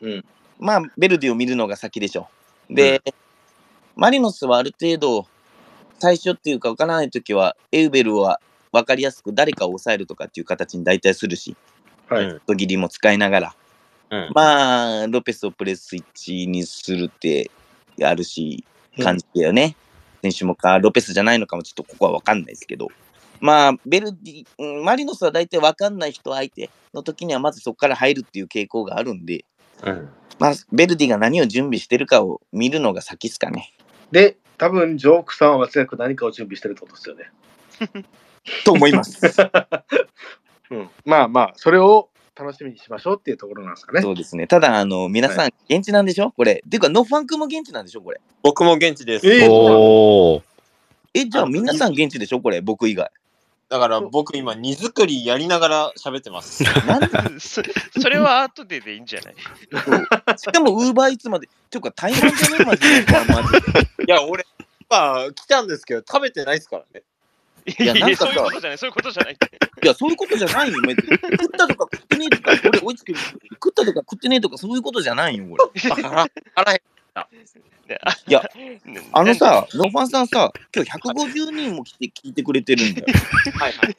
[0.00, 0.24] うん
[0.58, 2.28] まあ、ベルディを見るのが先でしょ
[2.70, 2.74] う。
[2.74, 3.02] で、
[3.96, 5.26] マリノスはある程度、
[5.98, 8.40] 最初っていうか分からないときは、エウベルは
[8.72, 11.56] 分かりやすく誰かを抑えるとかっていう形に大体するし、
[12.08, 13.56] はいうんと切りも使いながら、
[14.10, 17.50] うんまあ、ロペスをプレススイッチにするって
[18.02, 18.64] あるし、
[19.02, 19.76] 感じだよね。
[20.22, 22.88] 選手もか、ロペスじゃないのかもちょっとここは分かんないですけど。
[23.40, 29.44] まあ、ベルディ、うんマリノスは大体分かんない人相手の時にはまずそこから入るっていう傾向があるんで、
[29.82, 30.08] うん。
[30.38, 33.72] まあ、ベルディが何を準備してるかを見るのが先っすかね。
[34.10, 37.30] で、多分ジョークさんは間違いなく何かを準備してるってことですよね。
[38.64, 39.20] と思います。
[40.70, 44.00] うん、まあまあ、それを楽しみにしましょうっていうところなんですかね。
[44.02, 44.46] そうですね。
[44.46, 46.32] ただ、あの、皆さん、現地なんでしょ？
[46.32, 46.62] これ。
[46.68, 48.00] ていうか、ノファンクも現地なんでしょ？
[48.02, 48.20] これ。
[48.42, 49.26] 僕も現地です。
[49.30, 50.42] えーおー。
[51.14, 52.40] え、じゃあ皆さん現地でしょ？
[52.40, 53.10] これ、僕以外。
[53.68, 56.62] だから僕今荷造りやりながら喋ってます。
[56.86, 57.62] なんでそ
[58.00, 59.34] それは後ででいいんじゃない？
[60.38, 61.48] しかも、ウーバーイーツまで。
[61.70, 63.12] ていうか、大変じゃねえマジで。
[63.12, 64.44] マジでいや、俺、
[64.88, 67.02] まあ来たんですけど食べてないですからね。
[67.66, 69.50] いややなんかさそういうことじゃない、そういうことじゃないって。
[69.82, 70.74] いや、そういうことじゃないよ。
[70.76, 73.18] 食ったとか食ってねえとか、俺追いつける。
[73.54, 75.80] 食ったとか食ってねえとか、そういうことじゃないよ、これ。
[75.90, 76.82] 腹腹減で
[78.02, 78.80] あいやね
[79.12, 83.06] あのさ、ノファンさんさ、今日150人も来て聞いてくれてるんだよ。
[83.54, 83.96] はいはい。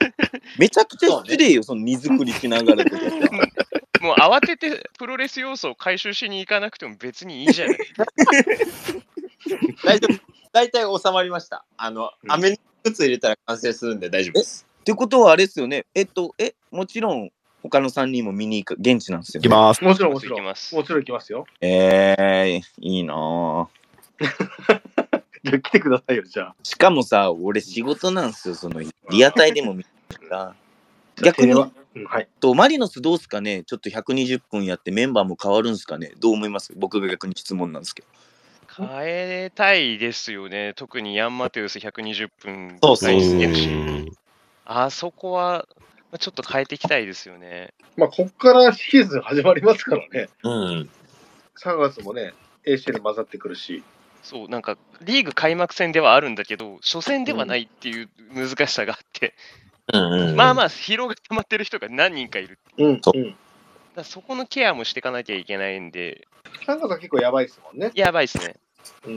[0.57, 3.05] めちゃくちゃ失礼よ、その荷造りしながらとかさ。
[4.01, 7.77] もう慌ててプロレス要素を回収しに行かなくても別にいいじゃない。
[9.83, 10.19] 大丈夫。
[10.51, 11.65] 大体収まりました。
[11.77, 14.67] あの、うん飴に靴入れたら完成するんで大丈夫です。
[14.81, 15.85] ってことはあれですよね。
[15.95, 17.31] えっと、え、もちろん、
[17.69, 19.47] 他の3人も見に行く、現地なんですよ、ね。
[19.47, 19.83] いきます。
[19.83, 20.39] もちろんもちろん。
[20.39, 21.45] 行きますもちろん行きますよ。
[21.61, 23.67] えー、いいなぁ。
[25.43, 26.55] じゃあ来てくださいよ、じゃあ。
[26.63, 29.89] しかもさ、俺仕事なんですよ、その、リアタイでも見る
[30.29, 30.55] から。
[31.23, 32.27] 逆には、うん、はい。
[32.39, 33.63] と、マリノスどうすかね？
[33.63, 36.11] ちょっと120分やってメンバーも変わるんすかね？
[36.19, 36.73] どう思います？
[36.75, 38.07] 僕が逆に質問なんですけど。
[38.77, 40.73] 変えたいですよね。
[40.75, 43.15] 特にヤンマテウス120分そうそう
[44.65, 45.67] あそこは
[46.15, 47.73] まあちょっと変えていきたいですよね。
[47.97, 50.29] まあ、こっからシーズン始まりますからね。
[50.43, 50.89] うん。
[51.61, 52.33] 3月もね、
[52.65, 53.83] ACL 混ざってくるし。
[54.23, 59.33] そう、なんかリーグ開幕戦ではあるんだけど、初戦ではないっていう難しさがあって、
[59.93, 62.57] うんまあまあ疲労が溜まってる人が何人かいる。
[62.77, 63.01] うん。
[63.01, 63.35] そうん。
[63.93, 66.29] だそこのケアもしていかなきゃいけないんで、
[66.65, 67.91] 3月は結構やばいですもんね。
[67.93, 68.55] やばいですね。
[69.05, 69.13] うん。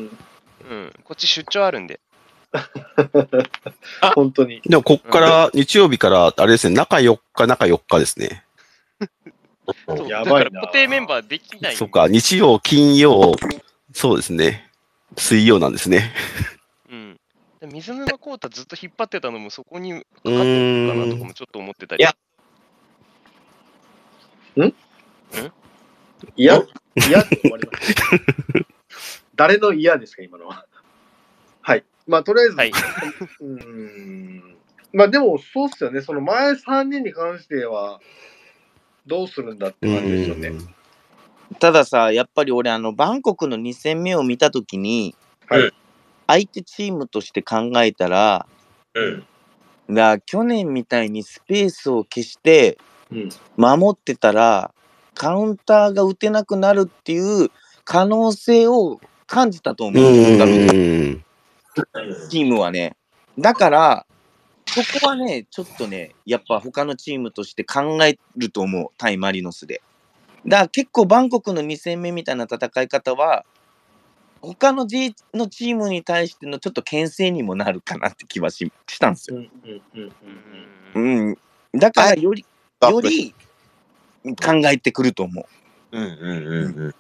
[0.69, 2.01] うん、こっち出張あるんで。
[4.15, 4.61] 本当に。
[4.63, 8.45] でも、こっから、日曜日から、あれですね、中4日、中4日ですね。
[9.87, 13.35] そうやばいなだから固定メンバーできないそっか、日曜、金曜、
[13.93, 14.71] そうですね。
[15.17, 16.15] 水曜なんですね。
[16.91, 17.21] うん。
[17.61, 22.03] で水沼宏太ずっと引っ張ってたのもそこにかかってるのかなとかもちょっと思ってたり。
[22.03, 22.15] いや
[26.37, 26.55] 嫌
[27.09, 28.03] 嫌って終わりました。
[29.35, 30.67] 誰の嫌ですか、今のは。
[32.09, 32.11] はい。
[32.11, 32.71] まあ、とりあえず、はい。
[33.41, 34.43] うーん。
[34.93, 36.01] まあ、でも、そうっすよね。
[36.01, 38.01] その前3人に関しては、
[39.07, 40.53] どうするんだって感じですよね。
[41.61, 45.15] たださ、やっぱり俺、あの、バンコクの2戦目を見たときに、
[45.49, 45.73] はい
[46.29, 48.47] 相手チームとして考えたら、
[48.95, 49.27] うん。
[49.89, 52.77] な去年みたいにスペースを消して
[53.11, 53.29] うん。
[53.57, 54.75] 守ってたら、
[55.15, 57.51] カウンターが打てなくなるっていう
[57.85, 60.09] 可能性を感じたと思うう
[61.15, 61.25] ん。
[62.29, 62.97] チームはね。
[63.39, 64.07] だから、
[64.67, 69.83] そこはね、ちょっとね、やっぱ他のチームとして考えると思う、対マリノスで。
[70.47, 73.45] だから結構バンコクの2戦目みたいな戦い方は、
[74.41, 79.39] 他の J のチームに対してのちょっと牽制にもなるかなって気はししたんですよ。
[80.95, 81.39] うん。
[81.75, 82.47] だからより、
[82.83, 83.35] より
[84.45, 85.43] 考えてくると思
[85.93, 85.99] う。
[85.99, 86.95] うんうんうんうん。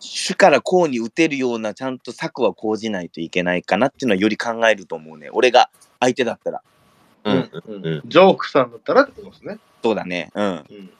[0.00, 5.28] 主からこうに打てるようなちゃんと策は講じないといけないかなっていうのはより考えると思うね。
[5.32, 6.62] 俺が相手だったら。
[7.24, 7.50] ううんん。
[7.86, 8.02] うん。
[8.06, 9.58] ジョークさんだったらってことですね。
[9.82, 10.30] そうだね。
[10.34, 10.46] うん。
[10.46, 10.90] うん。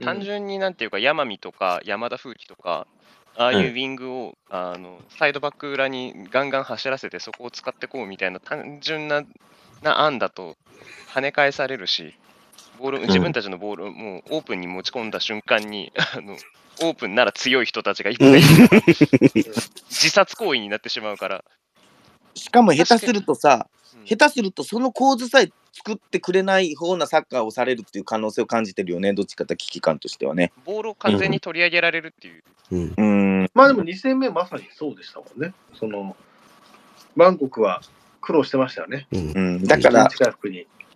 [0.00, 2.86] 単純になんていうか、山見とか山田風紀とか、
[3.36, 9.22] ああいうウィングを、あのサイドバック裏にガンガン走らせて、そこを使ってこうみたいな単純な
[9.82, 10.56] な案だと
[11.14, 12.14] 跳ね返されるし、
[12.82, 16.36] ボール自分たちのボールをもうオープンに持ち込んだ瞬間に、あの
[16.82, 19.52] オープンなら強い人たちがいっぱいいる
[19.88, 21.44] 自殺行為になってしまうから。
[22.34, 29.12] しかも下手するとさ、うん下手するとその構図さえ作ってくれない方なサッカーをされるっていう可能性を感じてるよね。
[29.12, 30.50] どっちかというと危機感としてはね。
[30.64, 32.42] ボールを完全に取り上げられるっていう。
[32.72, 32.82] うん。
[32.88, 33.02] うー
[33.44, 33.50] ん。
[33.54, 35.54] まあでも2戦目まさにそうでしたもんね。
[35.74, 36.16] その、
[37.16, 37.80] バンコクは
[38.20, 39.06] 苦労してましたよね。
[39.12, 40.08] うんうん、だから。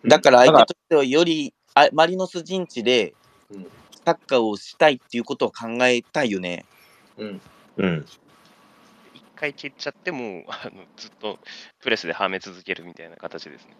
[0.06, 3.14] だから相手としてはよりあマリノス陣地で
[3.50, 3.66] うん
[4.06, 6.64] サッカーをしたいっていうことを考えたいよね。
[7.18, 7.40] うん。
[7.76, 8.06] うん。
[9.14, 11.40] 一回蹴っちゃってもうあのずっと
[11.80, 13.76] プレスではめ続けるみたいな形ですね。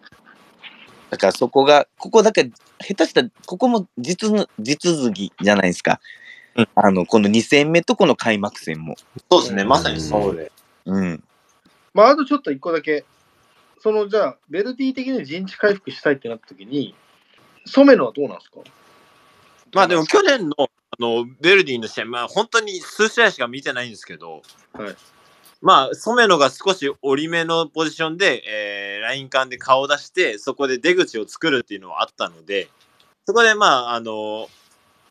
[1.09, 6.01] だからそこが、ここだけ、下手したら、ここも実の、地続きじゃないですか。
[6.55, 8.95] うんあの、この2戦目とこの開幕戦も。
[9.31, 10.51] そうですね、まさにそうで。
[10.85, 11.23] うん。
[11.93, 13.05] まあ、あとちょっと一個だけ、
[13.79, 16.95] そのじゃあ、ベルディ的に陣地回復したいってなった時に、
[17.67, 18.57] 染めのはどうなんですか？
[19.73, 20.67] まあでも去年のあ
[20.99, 24.41] のベルディの試合、まあ本当に数試合しか見てないんですけど、
[24.73, 24.95] はい
[25.61, 32.69] まあ染野が少し折り目のポジションで、えーライン間で顔を出して、そこで出口を作るっていうのはあったので、
[33.25, 34.49] そこでまああの、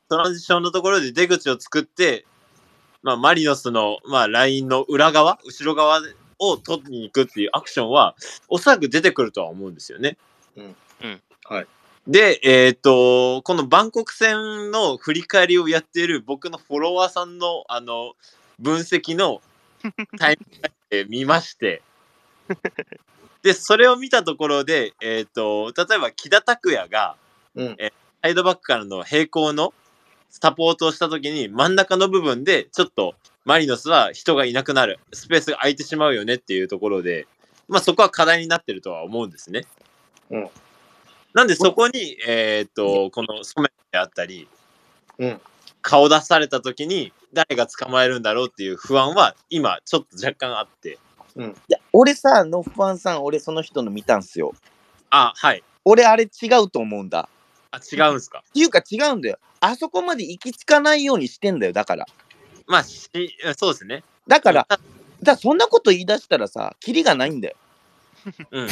[0.09, 2.25] トランジションのところで出口を作って、
[3.03, 6.01] まあマリノスの、まあ、ラインの裏側、後ろ側
[6.39, 8.15] を取りに行くっていうアクションは、
[8.49, 10.17] おそらく出てくるとは思うんですよね。
[10.57, 11.67] うんうんはい。
[12.07, 18.15] で、えっ、と、このバンコク戦の振り返りをやっている僕のフォロワーさんの、あの、
[18.61, 19.43] 分析の
[20.19, 21.83] タイムラインで見まして、
[23.43, 27.17] で、それを見たところで、えっ、と、例えば木田拓也が、
[27.57, 27.77] うん。
[28.23, 29.73] サイドバックからの平行の
[30.31, 37.27] サポートをしたときに、真ん中の部分で、ちょっとマリノスは人がいなくなる、スペースが空いてしまうよねっていうところで、
[37.69, 39.65] まあそこは課題になってるとは思うんですね。
[40.31, 40.51] うん
[41.37, 44.49] なんでそこに、えっ、と、この染めであったり、
[45.19, 45.41] うん
[45.83, 50.99] 顔出されたときに誰が捕まえるんだろうっていう不安は今ちょっと若干あって。
[51.39, 54.53] いや、俺さ、ノッファンさん、俺その人の見たんすよ。
[55.11, 55.63] あ、はい。
[55.85, 57.29] 俺あれ違うと思うんだ。
[57.71, 58.43] あ、違うんすか？
[58.49, 59.39] っていうか違うんだよ。
[59.61, 62.07] あそこまで行き着かないようにしてんだよ、だから。
[62.67, 63.09] まあ、し
[63.57, 64.03] そうですね。
[64.27, 64.67] だから、
[65.23, 67.57] だそんなこと言い出したらさ、キリがないんだよ。
[68.51, 68.69] うん。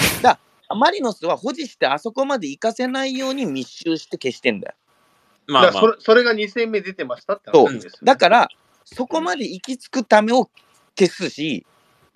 [0.71, 4.75] マリノスは保持してあそこまで行かせないように密集して消してんだよ。
[5.47, 5.95] まあまあそれ。
[5.99, 7.99] それが2戦目出てましたってそう話ですよ。
[8.03, 8.49] だから、
[8.85, 10.49] そこまで行き着くためを
[10.99, 11.67] 消すし、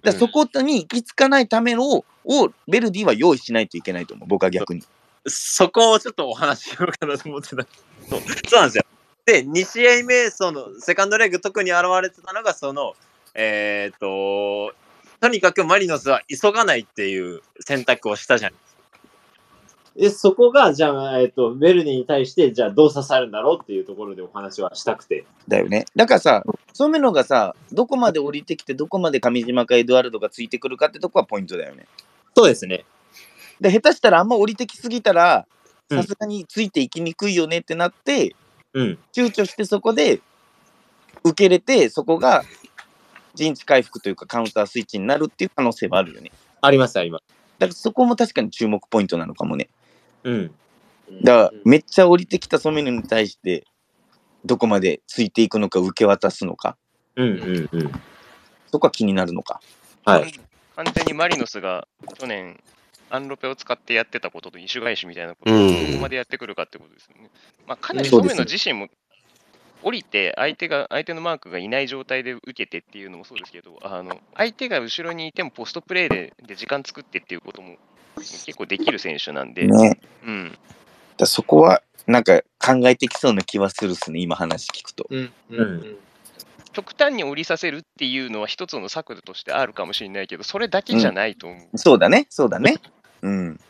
[0.03, 4.83] だそこに行き着かないためのををベルディは用意しないといけないと思う、僕は逆に。
[5.27, 7.67] そこをちょっとお話ししようかなと思ってた。
[8.09, 8.85] そうそうなんですよ。
[9.25, 12.95] で、2試合目、その、セカンドレグ特に現れてたのが、その、
[13.35, 14.73] えっ、と、
[15.21, 18.53] とにかくマリノスは急がないっていう選択をしたじゃん。
[19.99, 25.25] で、そこが、じゃあ、えっ、と、ベルディに対して、じゃあどう刺さるんだろうっていうところでお話はしたくて。
[25.49, 25.87] だよね。
[25.97, 31.87] だからさ、そういうのがさ、どこまで降りてきて、どこまで上島かエドワルドがついてくるかってとこはポイントだよね。
[32.37, 32.85] そうですね。
[33.61, 35.47] で、下手したらあんま降りてきすぎたら、
[35.91, 38.37] うんさすがについていきにくいよねってなって、
[38.75, 38.99] うん。
[39.13, 40.21] 躊躇してそこで
[41.25, 42.45] 受け入れて、そこが
[43.39, 46.33] 陣地回復というかカウンタースイッチになるっていう可能性はあるよね。
[46.61, 47.25] あります、あります。
[47.59, 49.69] だからそこも確かに注目ポイントなのかもね。
[50.25, 50.55] うん。
[51.23, 53.65] だからめっちゃ降りてきたソメヌに対して、
[54.45, 56.77] どこまでついていくのか受け渡すのか、
[57.17, 57.93] うん、うん、うん。
[58.71, 59.61] そこは気になるのか。
[60.05, 60.33] はい。
[60.77, 62.61] 完全にマリノスが去年、
[63.11, 67.31] アンロペを使ってやってたことと一種返しみたいなことをうんどこまでやってくるかってことですよね。
[67.67, 68.89] まあ、かなり染野自身も
[69.83, 77.77] 降りて相手が相手のマークがいない状態で受けてっていうのもそうですけど、あの相手が後ろにいてもポストプレーでで時間作ってっていうことも
[78.17, 80.01] 結構できる選手なんで、ね。
[80.25, 80.59] うん、
[81.17, 85.07] だそこはなんか考えてきそうな気はするっすね、今話聞くと。
[85.11, 85.99] うんうんうん
[86.75, 91.79] 極端に降りさせるっていうのは一つの策としてあるかもしれないけど、それだけじゃないと思う。
[91.79, 92.77] そうだね、そうだね。
[93.23, 93.61] うん。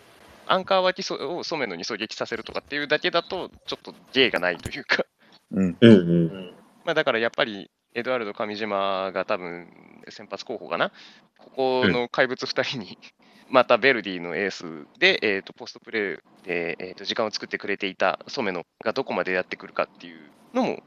[0.47, 5.07] アンカー脇そを染野に狙撃させるとかっていうだけだと、ちょっと芸がないというか。
[5.53, 5.77] うん。
[5.81, 5.95] うん、う。
[5.95, 6.53] うんん
[6.85, 9.69] まあ、だからやっぱり、エドワルド上島が多分
[10.09, 10.93] 先発候補かな。
[11.39, 12.99] ここの怪物2人に、
[13.51, 20.21] またベルディのエースで、えー、とポストプレーで、えー、と時間を作ってくれていた染野がどこまでやってくるかっていう
[20.53, 20.83] のも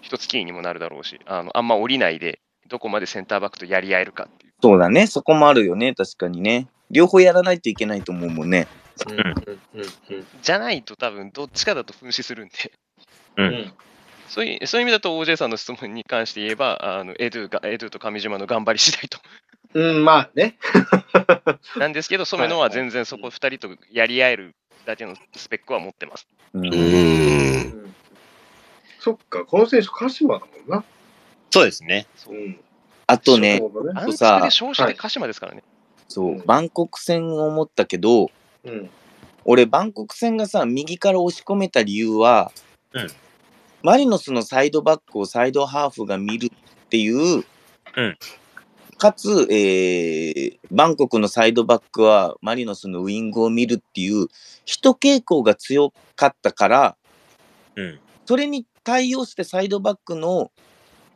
[0.00, 4.52] 一つキーにもなるだろうし、あのあんま降りないで、どこまでセンターバックとやり合えるかっていう。
[4.62, 6.68] そうだね、そこもあるよね、確かにね。
[6.90, 8.68] 両方やらないといけないと思うもんね。
[9.08, 12.54] うんうんうんじゃないと多分どっちかだと噴死するんで。
[13.36, 13.72] うんうん
[14.28, 19.18] そういうそういう意味だと OJ さんの質問に関して言えば、あのエドゥがエドゥと上島の頑張り次第と。
[19.74, 20.56] うん、まあね。
[21.76, 24.54] なんですけど、染野は全然そこ2人とやり合える
[24.86, 26.26] だけのスペックは持ってます。
[26.52, 27.94] うんうーん。
[29.00, 30.84] そっか、この選手、鹿島だもんな。
[31.50, 32.06] そうですね。
[32.28, 32.60] うん。
[33.06, 35.62] あとね、なるほどねアンツさで勝者で鹿島ですからね。
[36.08, 38.30] そうう、バンコク戦を思ったけど、
[38.64, 38.90] うん。
[39.44, 42.50] 俺、バンコク戦がさ、右から押し込めた理由は、
[42.92, 43.10] うん
[43.84, 47.44] マリノスのサイドバックをサイドハーフが見るっていう、
[47.96, 48.18] うん
[48.96, 54.28] かつ、えーバンコクのサイドバックはマリノスのウイングを見るっていう、
[54.64, 56.96] 人傾向が強かったから、
[57.76, 58.00] うん。
[58.24, 60.50] それに対応してサイドバックの、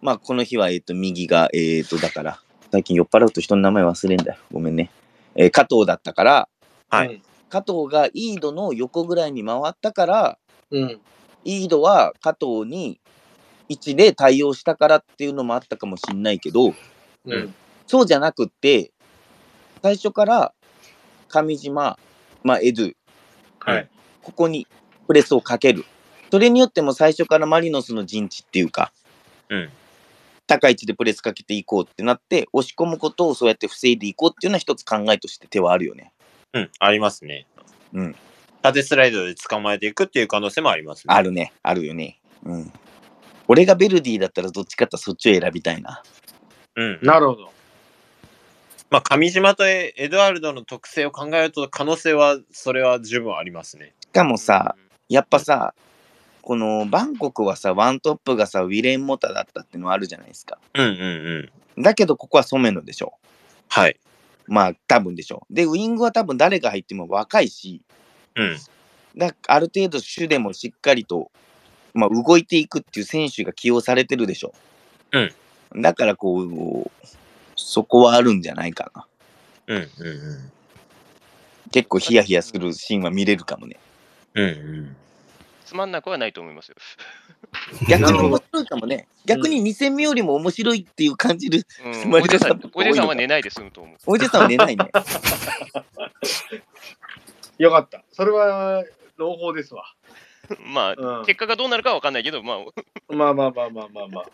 [0.03, 2.41] まあ、この日は、えっ、と、右が、えっ、と、だから、
[2.71, 4.39] 最近酔っ払うと人の名前忘れんだよ。
[4.53, 4.91] ごめんね。
[5.35, 6.49] えー加藤だったから、
[6.91, 10.39] はい加藤がイードの横ぐらいに回ったから、
[10.71, 11.01] うん。
[11.49, 13.01] イードは加藤に
[13.71, 16.75] 1で対応したからっていうのもあったかもしんないけど、
[17.25, 17.55] うん。
[17.87, 18.91] そうじゃなくって、
[19.83, 20.53] 最初から
[21.29, 21.99] 上島、
[22.43, 22.95] まあ、エドゥ、
[23.61, 23.89] はい。
[24.23, 24.67] ここに
[25.07, 25.87] プレスをかける。
[26.31, 28.93] それによっても最初からマリノスの陣地っていうか、
[29.49, 29.71] うん
[30.47, 36.11] 高い位置でプレスかけていこうってなって、押し込むことをそうやって防いでいこうっていうのは一つ考えとして手はあるよね。
[36.55, 37.47] うん、ありますね。
[37.93, 38.17] うん。
[38.69, 41.15] 縦スライドで捕まえていくっていう可能性もありますね。
[41.15, 42.21] あるね、あるよね。
[42.45, 42.73] うん。
[43.49, 46.03] 俺がベルディだったらどっちかってそっちを選びたいな。
[46.77, 46.99] うん。
[47.03, 47.51] なるほど。
[48.91, 53.93] まあ、上島とエエドワルドの特性を考えると、可能性は、それは十分ありますね。
[54.01, 54.77] しかもさ、
[55.09, 55.75] やっぱさ、
[56.41, 60.59] このバンコクはさ、ワントップがさ、ウィレン・モタだったっていうのはあるじゃないですか。
[60.75, 61.83] うんうんうん。
[61.83, 63.13] だけど、ここはソメノでしょ。
[63.69, 63.99] はい。
[64.47, 65.47] まあ、多分でしょ。
[65.51, 67.83] で、ウイングは多分誰が入っても若いし、
[68.39, 68.57] うん。
[69.17, 71.31] だある程度主でもしっかりと、
[71.93, 74.55] まあ、動いていくっていう選手が起用されてるでしょ。
[75.13, 75.83] うん。
[75.83, 76.91] だからこう、
[77.57, 79.07] そこはあるんじゃないかな。
[79.67, 80.53] うんうん
[81.71, 83.77] 結構ヒヤヒヤするシーンは見れるかもね。
[84.35, 84.45] うん。
[84.45, 84.97] うんうん。
[85.67, 86.77] つまんなくはないと思いますよ。
[87.87, 89.07] 逆に面白いかもね。
[89.27, 91.67] 逆に2戦目よりも面白いっていう感じる。
[91.85, 93.97] うん、おじさん、おじさんは寝ないで済むと思う。
[94.07, 94.87] おじさんは寝ないね。
[97.59, 98.03] よかった。
[98.13, 98.85] それは、
[99.17, 99.85] 朗報ですわ。
[100.73, 101.27] まあ、うん。
[101.27, 102.59] 結果がどうなるかは分かんないけど、まあ、
[103.15, 104.25] まあまあまあまあまあまあ。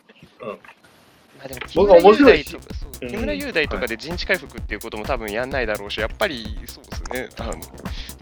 [1.39, 7.55] まあでも木僕は村雄面白いとか、そううん木村雄大とかで陣地回復っていうことも多分やんないだろうし、やっぱりそうですね、あのウ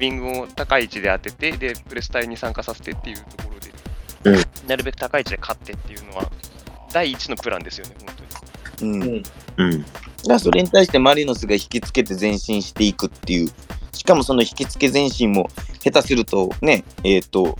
[0.00, 6.30] ィングを高い位置で当てて、で、プレス隊に参加させてっていうところで、うんなるべく高い位置で勝ってっていうのは、
[6.92, 8.14] 第一のプランですよね、本
[8.78, 8.92] 当に。
[8.92, 9.02] うん。
[9.02, 9.22] うん。
[9.56, 9.82] うん。
[9.82, 9.92] だか
[10.28, 13.50] らそれに対してマリノスが引きつけて前進していくっていう。
[13.92, 15.48] しかもその引きつけ前進も
[15.82, 17.58] 下手するとね、えっ、と、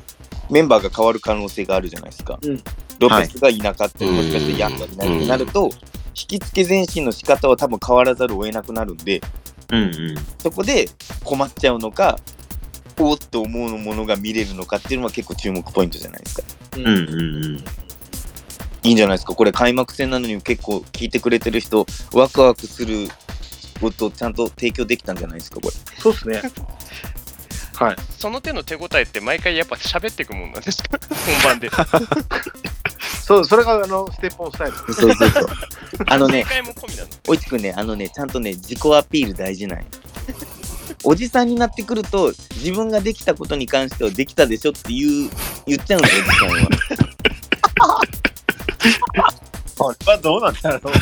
[0.50, 2.38] メンバーが変わる可能性があるじゃないですか。
[2.42, 2.62] うん
[3.02, 5.70] ロペスがいなかったり、もしかしてヤンがいないってなると、
[6.10, 9.20] 引きつけ前進の仕方は多分変わらざるを得なくなるんで、
[9.70, 9.92] うんうん。
[10.38, 10.88] そこで
[11.24, 12.18] 困っちゃうのか、
[12.98, 16.42] おおって思うものが見れるのかっていうのは結構注目ポイントじゃないですか。
[16.76, 17.64] うんうんうんうん。
[18.84, 19.34] いいんじゃないですか。
[19.34, 23.08] これ開幕戦なのに結構聞いてくれてる人、ワクワクする
[23.82, 25.74] ことをちゃんと提供できたんじゃないですか、これ。
[26.00, 26.40] そうっすね。
[27.74, 27.96] はい。
[28.18, 30.98] その手の手応えって毎回やっぱ喋っていくもんなんですか？
[31.42, 31.68] 本番で。
[33.24, 34.76] そう、それがあの、ステップオンスタイル。
[34.94, 35.46] そうそうそう。
[36.06, 37.08] あのね正、解も込みなの？
[37.28, 39.84] おいちくんね、あのね、ちゃんとね、自己アピール大事なんよ
[41.04, 45.30] おじさんになってくると、自分ができたことに関してはできたでしょって言う、
[45.66, 48.02] 言っちゃうんだよ、おじさんは。
[49.76, 50.92] これはどうなんだろう。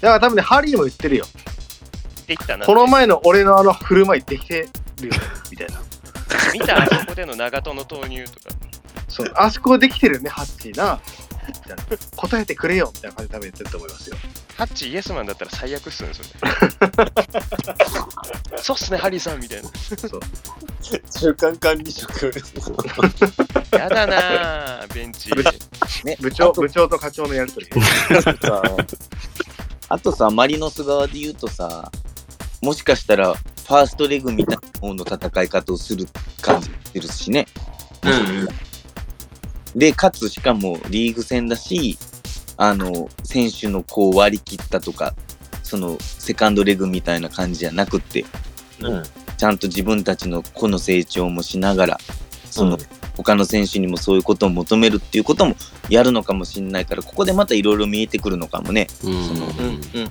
[0.00, 1.26] だから多分ね、ハリーも言ってるよ。
[2.26, 2.66] できたな。
[2.66, 4.68] この前の俺のあの振る舞いできて
[5.00, 5.14] るよ、
[5.50, 5.80] みたいな。
[6.52, 8.56] 見たあそこでの長友投入とか。
[9.08, 11.00] そう、あそこできてるよね、ハッチーな。
[12.16, 14.16] 答えてくれよ、みたいな感じで多分言ってると思いますよ。
[14.56, 16.28] ハッチイエスマンだったら最悪っすよね、それ。
[18.62, 19.70] そうっすね、ハリーさんみたいな。
[21.10, 22.32] 中間管理職。
[23.72, 25.30] やだなぁ、ベンチ。
[26.04, 27.68] ね、部長、部長と課長のやりとり。
[29.88, 31.90] さあとさ、マリノス側で言うとさ、
[32.62, 36.06] もしかしたら、ファーストレグみたいな方の戦い方をする
[36.40, 37.46] 感じてるしね。
[38.04, 38.66] うん
[39.78, 41.98] で、かつ、しかもリーグ戦だし、
[42.56, 45.14] あの、選手のこう割り切ったとか、
[45.62, 48.24] その、セカンドレグみたいな感じじゃなくって、
[48.80, 49.02] うん。
[49.36, 52.00] ちゃんと自分たちの個の成長もしながら、
[52.56, 52.78] その、うん
[53.16, 55.56] 他の選手にもそういうことを求めるっていうことも
[55.88, 58.88] やるのかもしれないから、ここでまたいろいろ見えてくるのかもね。
[59.02, 60.10] うんそのうんうん。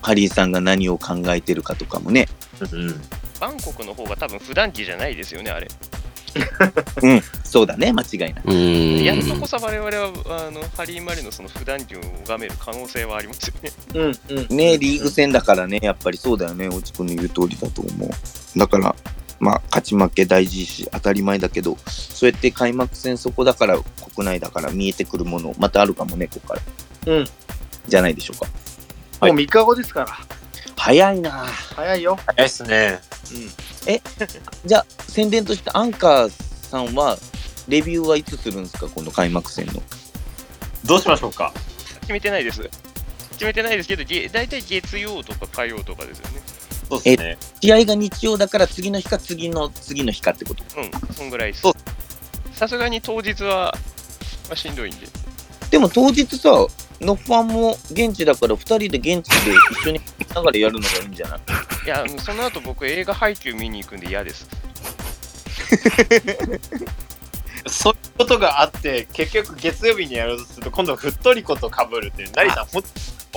[0.00, 2.26] ハリーさんが何を考えてるかとかもね。
[2.72, 3.00] うん。
[3.38, 5.68] バンコクの方が多分普段着じゃないですよね、あれ。
[7.02, 8.34] うん、そうだね、間違いない。
[8.44, 13.72] うんやっとこそ我々はあのハリー・マリノスの普段着を拝める可能性はありますよね。
[13.94, 14.56] うん、うん。
[14.56, 18.58] ね、リーグ戦だからね、やっぱりそうだよね、落ちくんの言う通りだと思う。
[18.58, 18.94] だから、
[19.40, 23.78] まあ、勝ち負け大事し、当たり前だけど、そうやって開幕戦そこだから、
[24.14, 26.60] 国内だから見えてくるもの、またあるかもね、ここか
[27.06, 27.12] ら。
[27.14, 27.28] うん。
[27.88, 28.46] じゃないでしょうか。
[29.26, 30.08] もう3日後ですから。
[30.76, 31.30] 早いな
[31.74, 32.18] 早いよ。
[32.26, 33.00] 早いっすね。
[34.66, 36.32] じゃあ、宣伝としてアンカー
[36.70, 37.18] さんは、
[37.68, 39.82] レビューはいつするんですか、この開幕戦の。
[40.84, 41.52] どうしましょうか？
[42.00, 42.68] 決めてないです。
[43.32, 46.42] 決めてないですけど、げ大体月曜とか火曜とかですよね。
[46.90, 47.38] そうですね。
[47.62, 50.64] 試合が日曜だから次の日か次の次の日かってこと？
[50.76, 51.74] うん、そんぐらいですそう。
[52.52, 53.72] さすがに当日は、
[54.48, 55.06] まあ、しんどいんで。
[55.70, 56.50] でも当日さ、
[57.00, 60.00] ノッファンも現地だから2人で現地で一緒に
[60.34, 61.40] ながらやるのがいいんじゃない？
[61.86, 64.48] いや、その後僕映画配給見に行くんで嫌です。
[67.66, 72.88] そういうことがあって、結局月曜日にやろうとすると、今度ふっとりことかぶるっていう、成さん、ほんと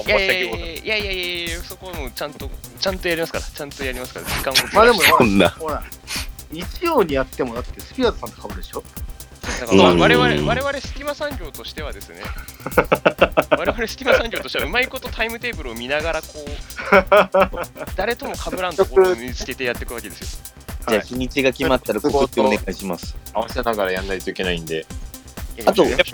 [0.01, 5.49] いやいやいやいやいやいやいや、そこはもうちゃんと、ちゃんとやりますから、ちゃんとやりますから、時間をまあでもそんな。
[5.51, 5.83] ほら、
[6.51, 8.83] 日曜にやってもだってスピアーズさんとかぶるでしょ？
[9.43, 9.99] だからうん。
[9.99, 12.21] 我々、我々隙間産業としてはですね、
[13.51, 16.49] 我々隙間産業としてはうまいことタイムテーブルを見ながら、こう、
[17.95, 20.27] 誰とも被らんところを見つけてやっていくわけですよ。
[20.89, 23.15] じゃあ日にちが決まったら告知お願いします。
[23.33, 24.77] 合わせながらやんないといけないんで。
[24.77, 24.85] や
[25.57, 26.05] りましょうあと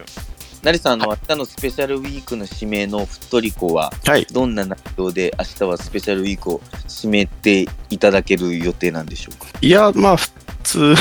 [0.64, 4.26] やりさん、あの、明日のスペシャルウィークの指名のふっとりこは、はい。
[4.32, 9.47] どんな内容で明日はスペシャルウィークを締めていただける予定なんでしょうか？
[9.62, 10.30] いや、まあ、普
[10.64, 10.95] 通に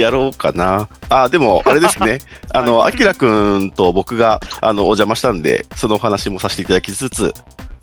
[0.00, 0.88] やろうかな。
[1.10, 2.20] あ、でも、あれですね。
[2.54, 7.34] あの、アキラくんと僕が、あの、お邪魔したんで、そのお話もさせていただきつつ、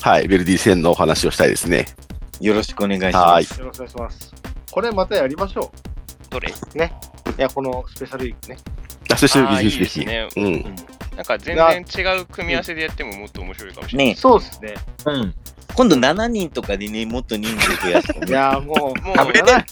[0.02, 1.86] はい、ベルディ戦のお話をしたいですね。
[2.42, 3.60] よろしくお願いしはいます。
[3.60, 4.34] よろしくお願いします。
[4.72, 5.72] これまたやりましょ
[6.30, 6.50] どれ？
[6.50, 6.54] う。
[7.38, 8.58] いや、このスペシャルウィークね。
[9.12, 10.44] あ、そして、あーいいビジネス的ですね。
[10.44, 10.76] うん。
[11.16, 14.08] なんか全然違う組み合わせでやってももっと面白いかもしれない。
[14.08, 14.76] ねそうですね。
[15.06, 15.34] うん。
[15.76, 19.66] 今度7人とかでね、もっと人数増やしていやーもう、もう食べれない。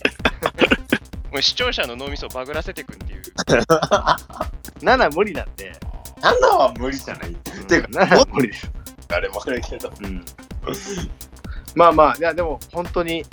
[1.31, 3.21] もう視聴者の脳みそをバグらせていくっていう。
[4.81, 5.73] 7無理なんで。
[6.21, 8.71] 7は無理じゃないていうか7無理です。
[9.09, 9.91] あれもあるけど。
[10.01, 10.25] うん。
[11.75, 13.23] まあまあ、いや、でも本当に、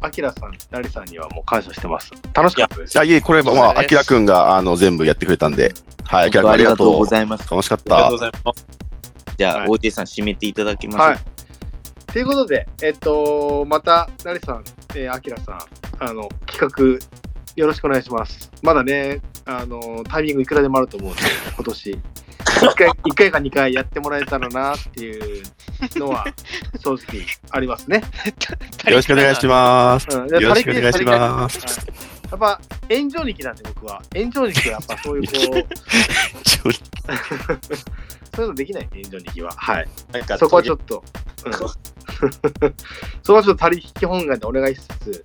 [0.00, 2.12] アキラさん、ナリさんにはもう感謝してます。
[2.32, 2.98] 楽しかったです。
[2.98, 5.74] あ、いえ、これ、まあ、アキラくんが、あの、全部やってくれたんで、
[6.04, 6.98] はい、アキラくんありがとう。
[6.98, 7.50] ございます。
[7.50, 8.24] 楽しかったありがとうご。
[8.24, 8.66] ざいます。
[9.36, 11.08] じゃあ、はい OJ さん締めていただきましょう。
[11.08, 11.18] はい。
[12.12, 15.58] ということで、えっと、また、ナリさん、えー、アキラさん、
[16.00, 17.06] あの、企画、
[17.56, 18.50] よろしくお願いします。
[18.62, 21.22] まだね、あの、タイミングいくらでもあると思うんで、
[21.56, 21.98] 今年。
[22.58, 25.42] 1回、一回か2回やってもらえたらなっていう
[25.96, 26.24] のは、
[26.78, 28.02] 正直ありますね。
[28.86, 30.06] よろしくお願いします。
[30.10, 31.60] うん、よろしくお願いします。
[31.60, 31.86] す。
[32.30, 34.02] やっぱ、炎上力なんで、僕は。
[34.14, 35.66] 炎上力はやっぱそういう、こう、
[38.36, 39.52] そういうのできないんで、炎上力は。
[39.56, 39.88] はい。
[40.38, 41.02] そこはちょっと、
[41.46, 41.52] うん、
[43.22, 45.24] そこはちょっと足り引き本願でお願いしつつ、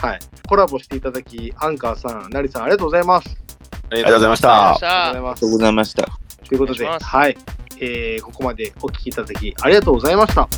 [0.00, 0.18] はい。
[0.48, 3.42] コラボしていただき、アンカーさん、ナリさん、ありがとうございます。
[3.90, 4.80] ありがとうございましありがとうございまし。
[4.80, 5.10] た。
[5.10, 6.21] ありがとうございました。
[6.48, 7.36] ということで、いはい。
[7.80, 10.48] えー、ここまでお聞きいただき、ありがとうございました。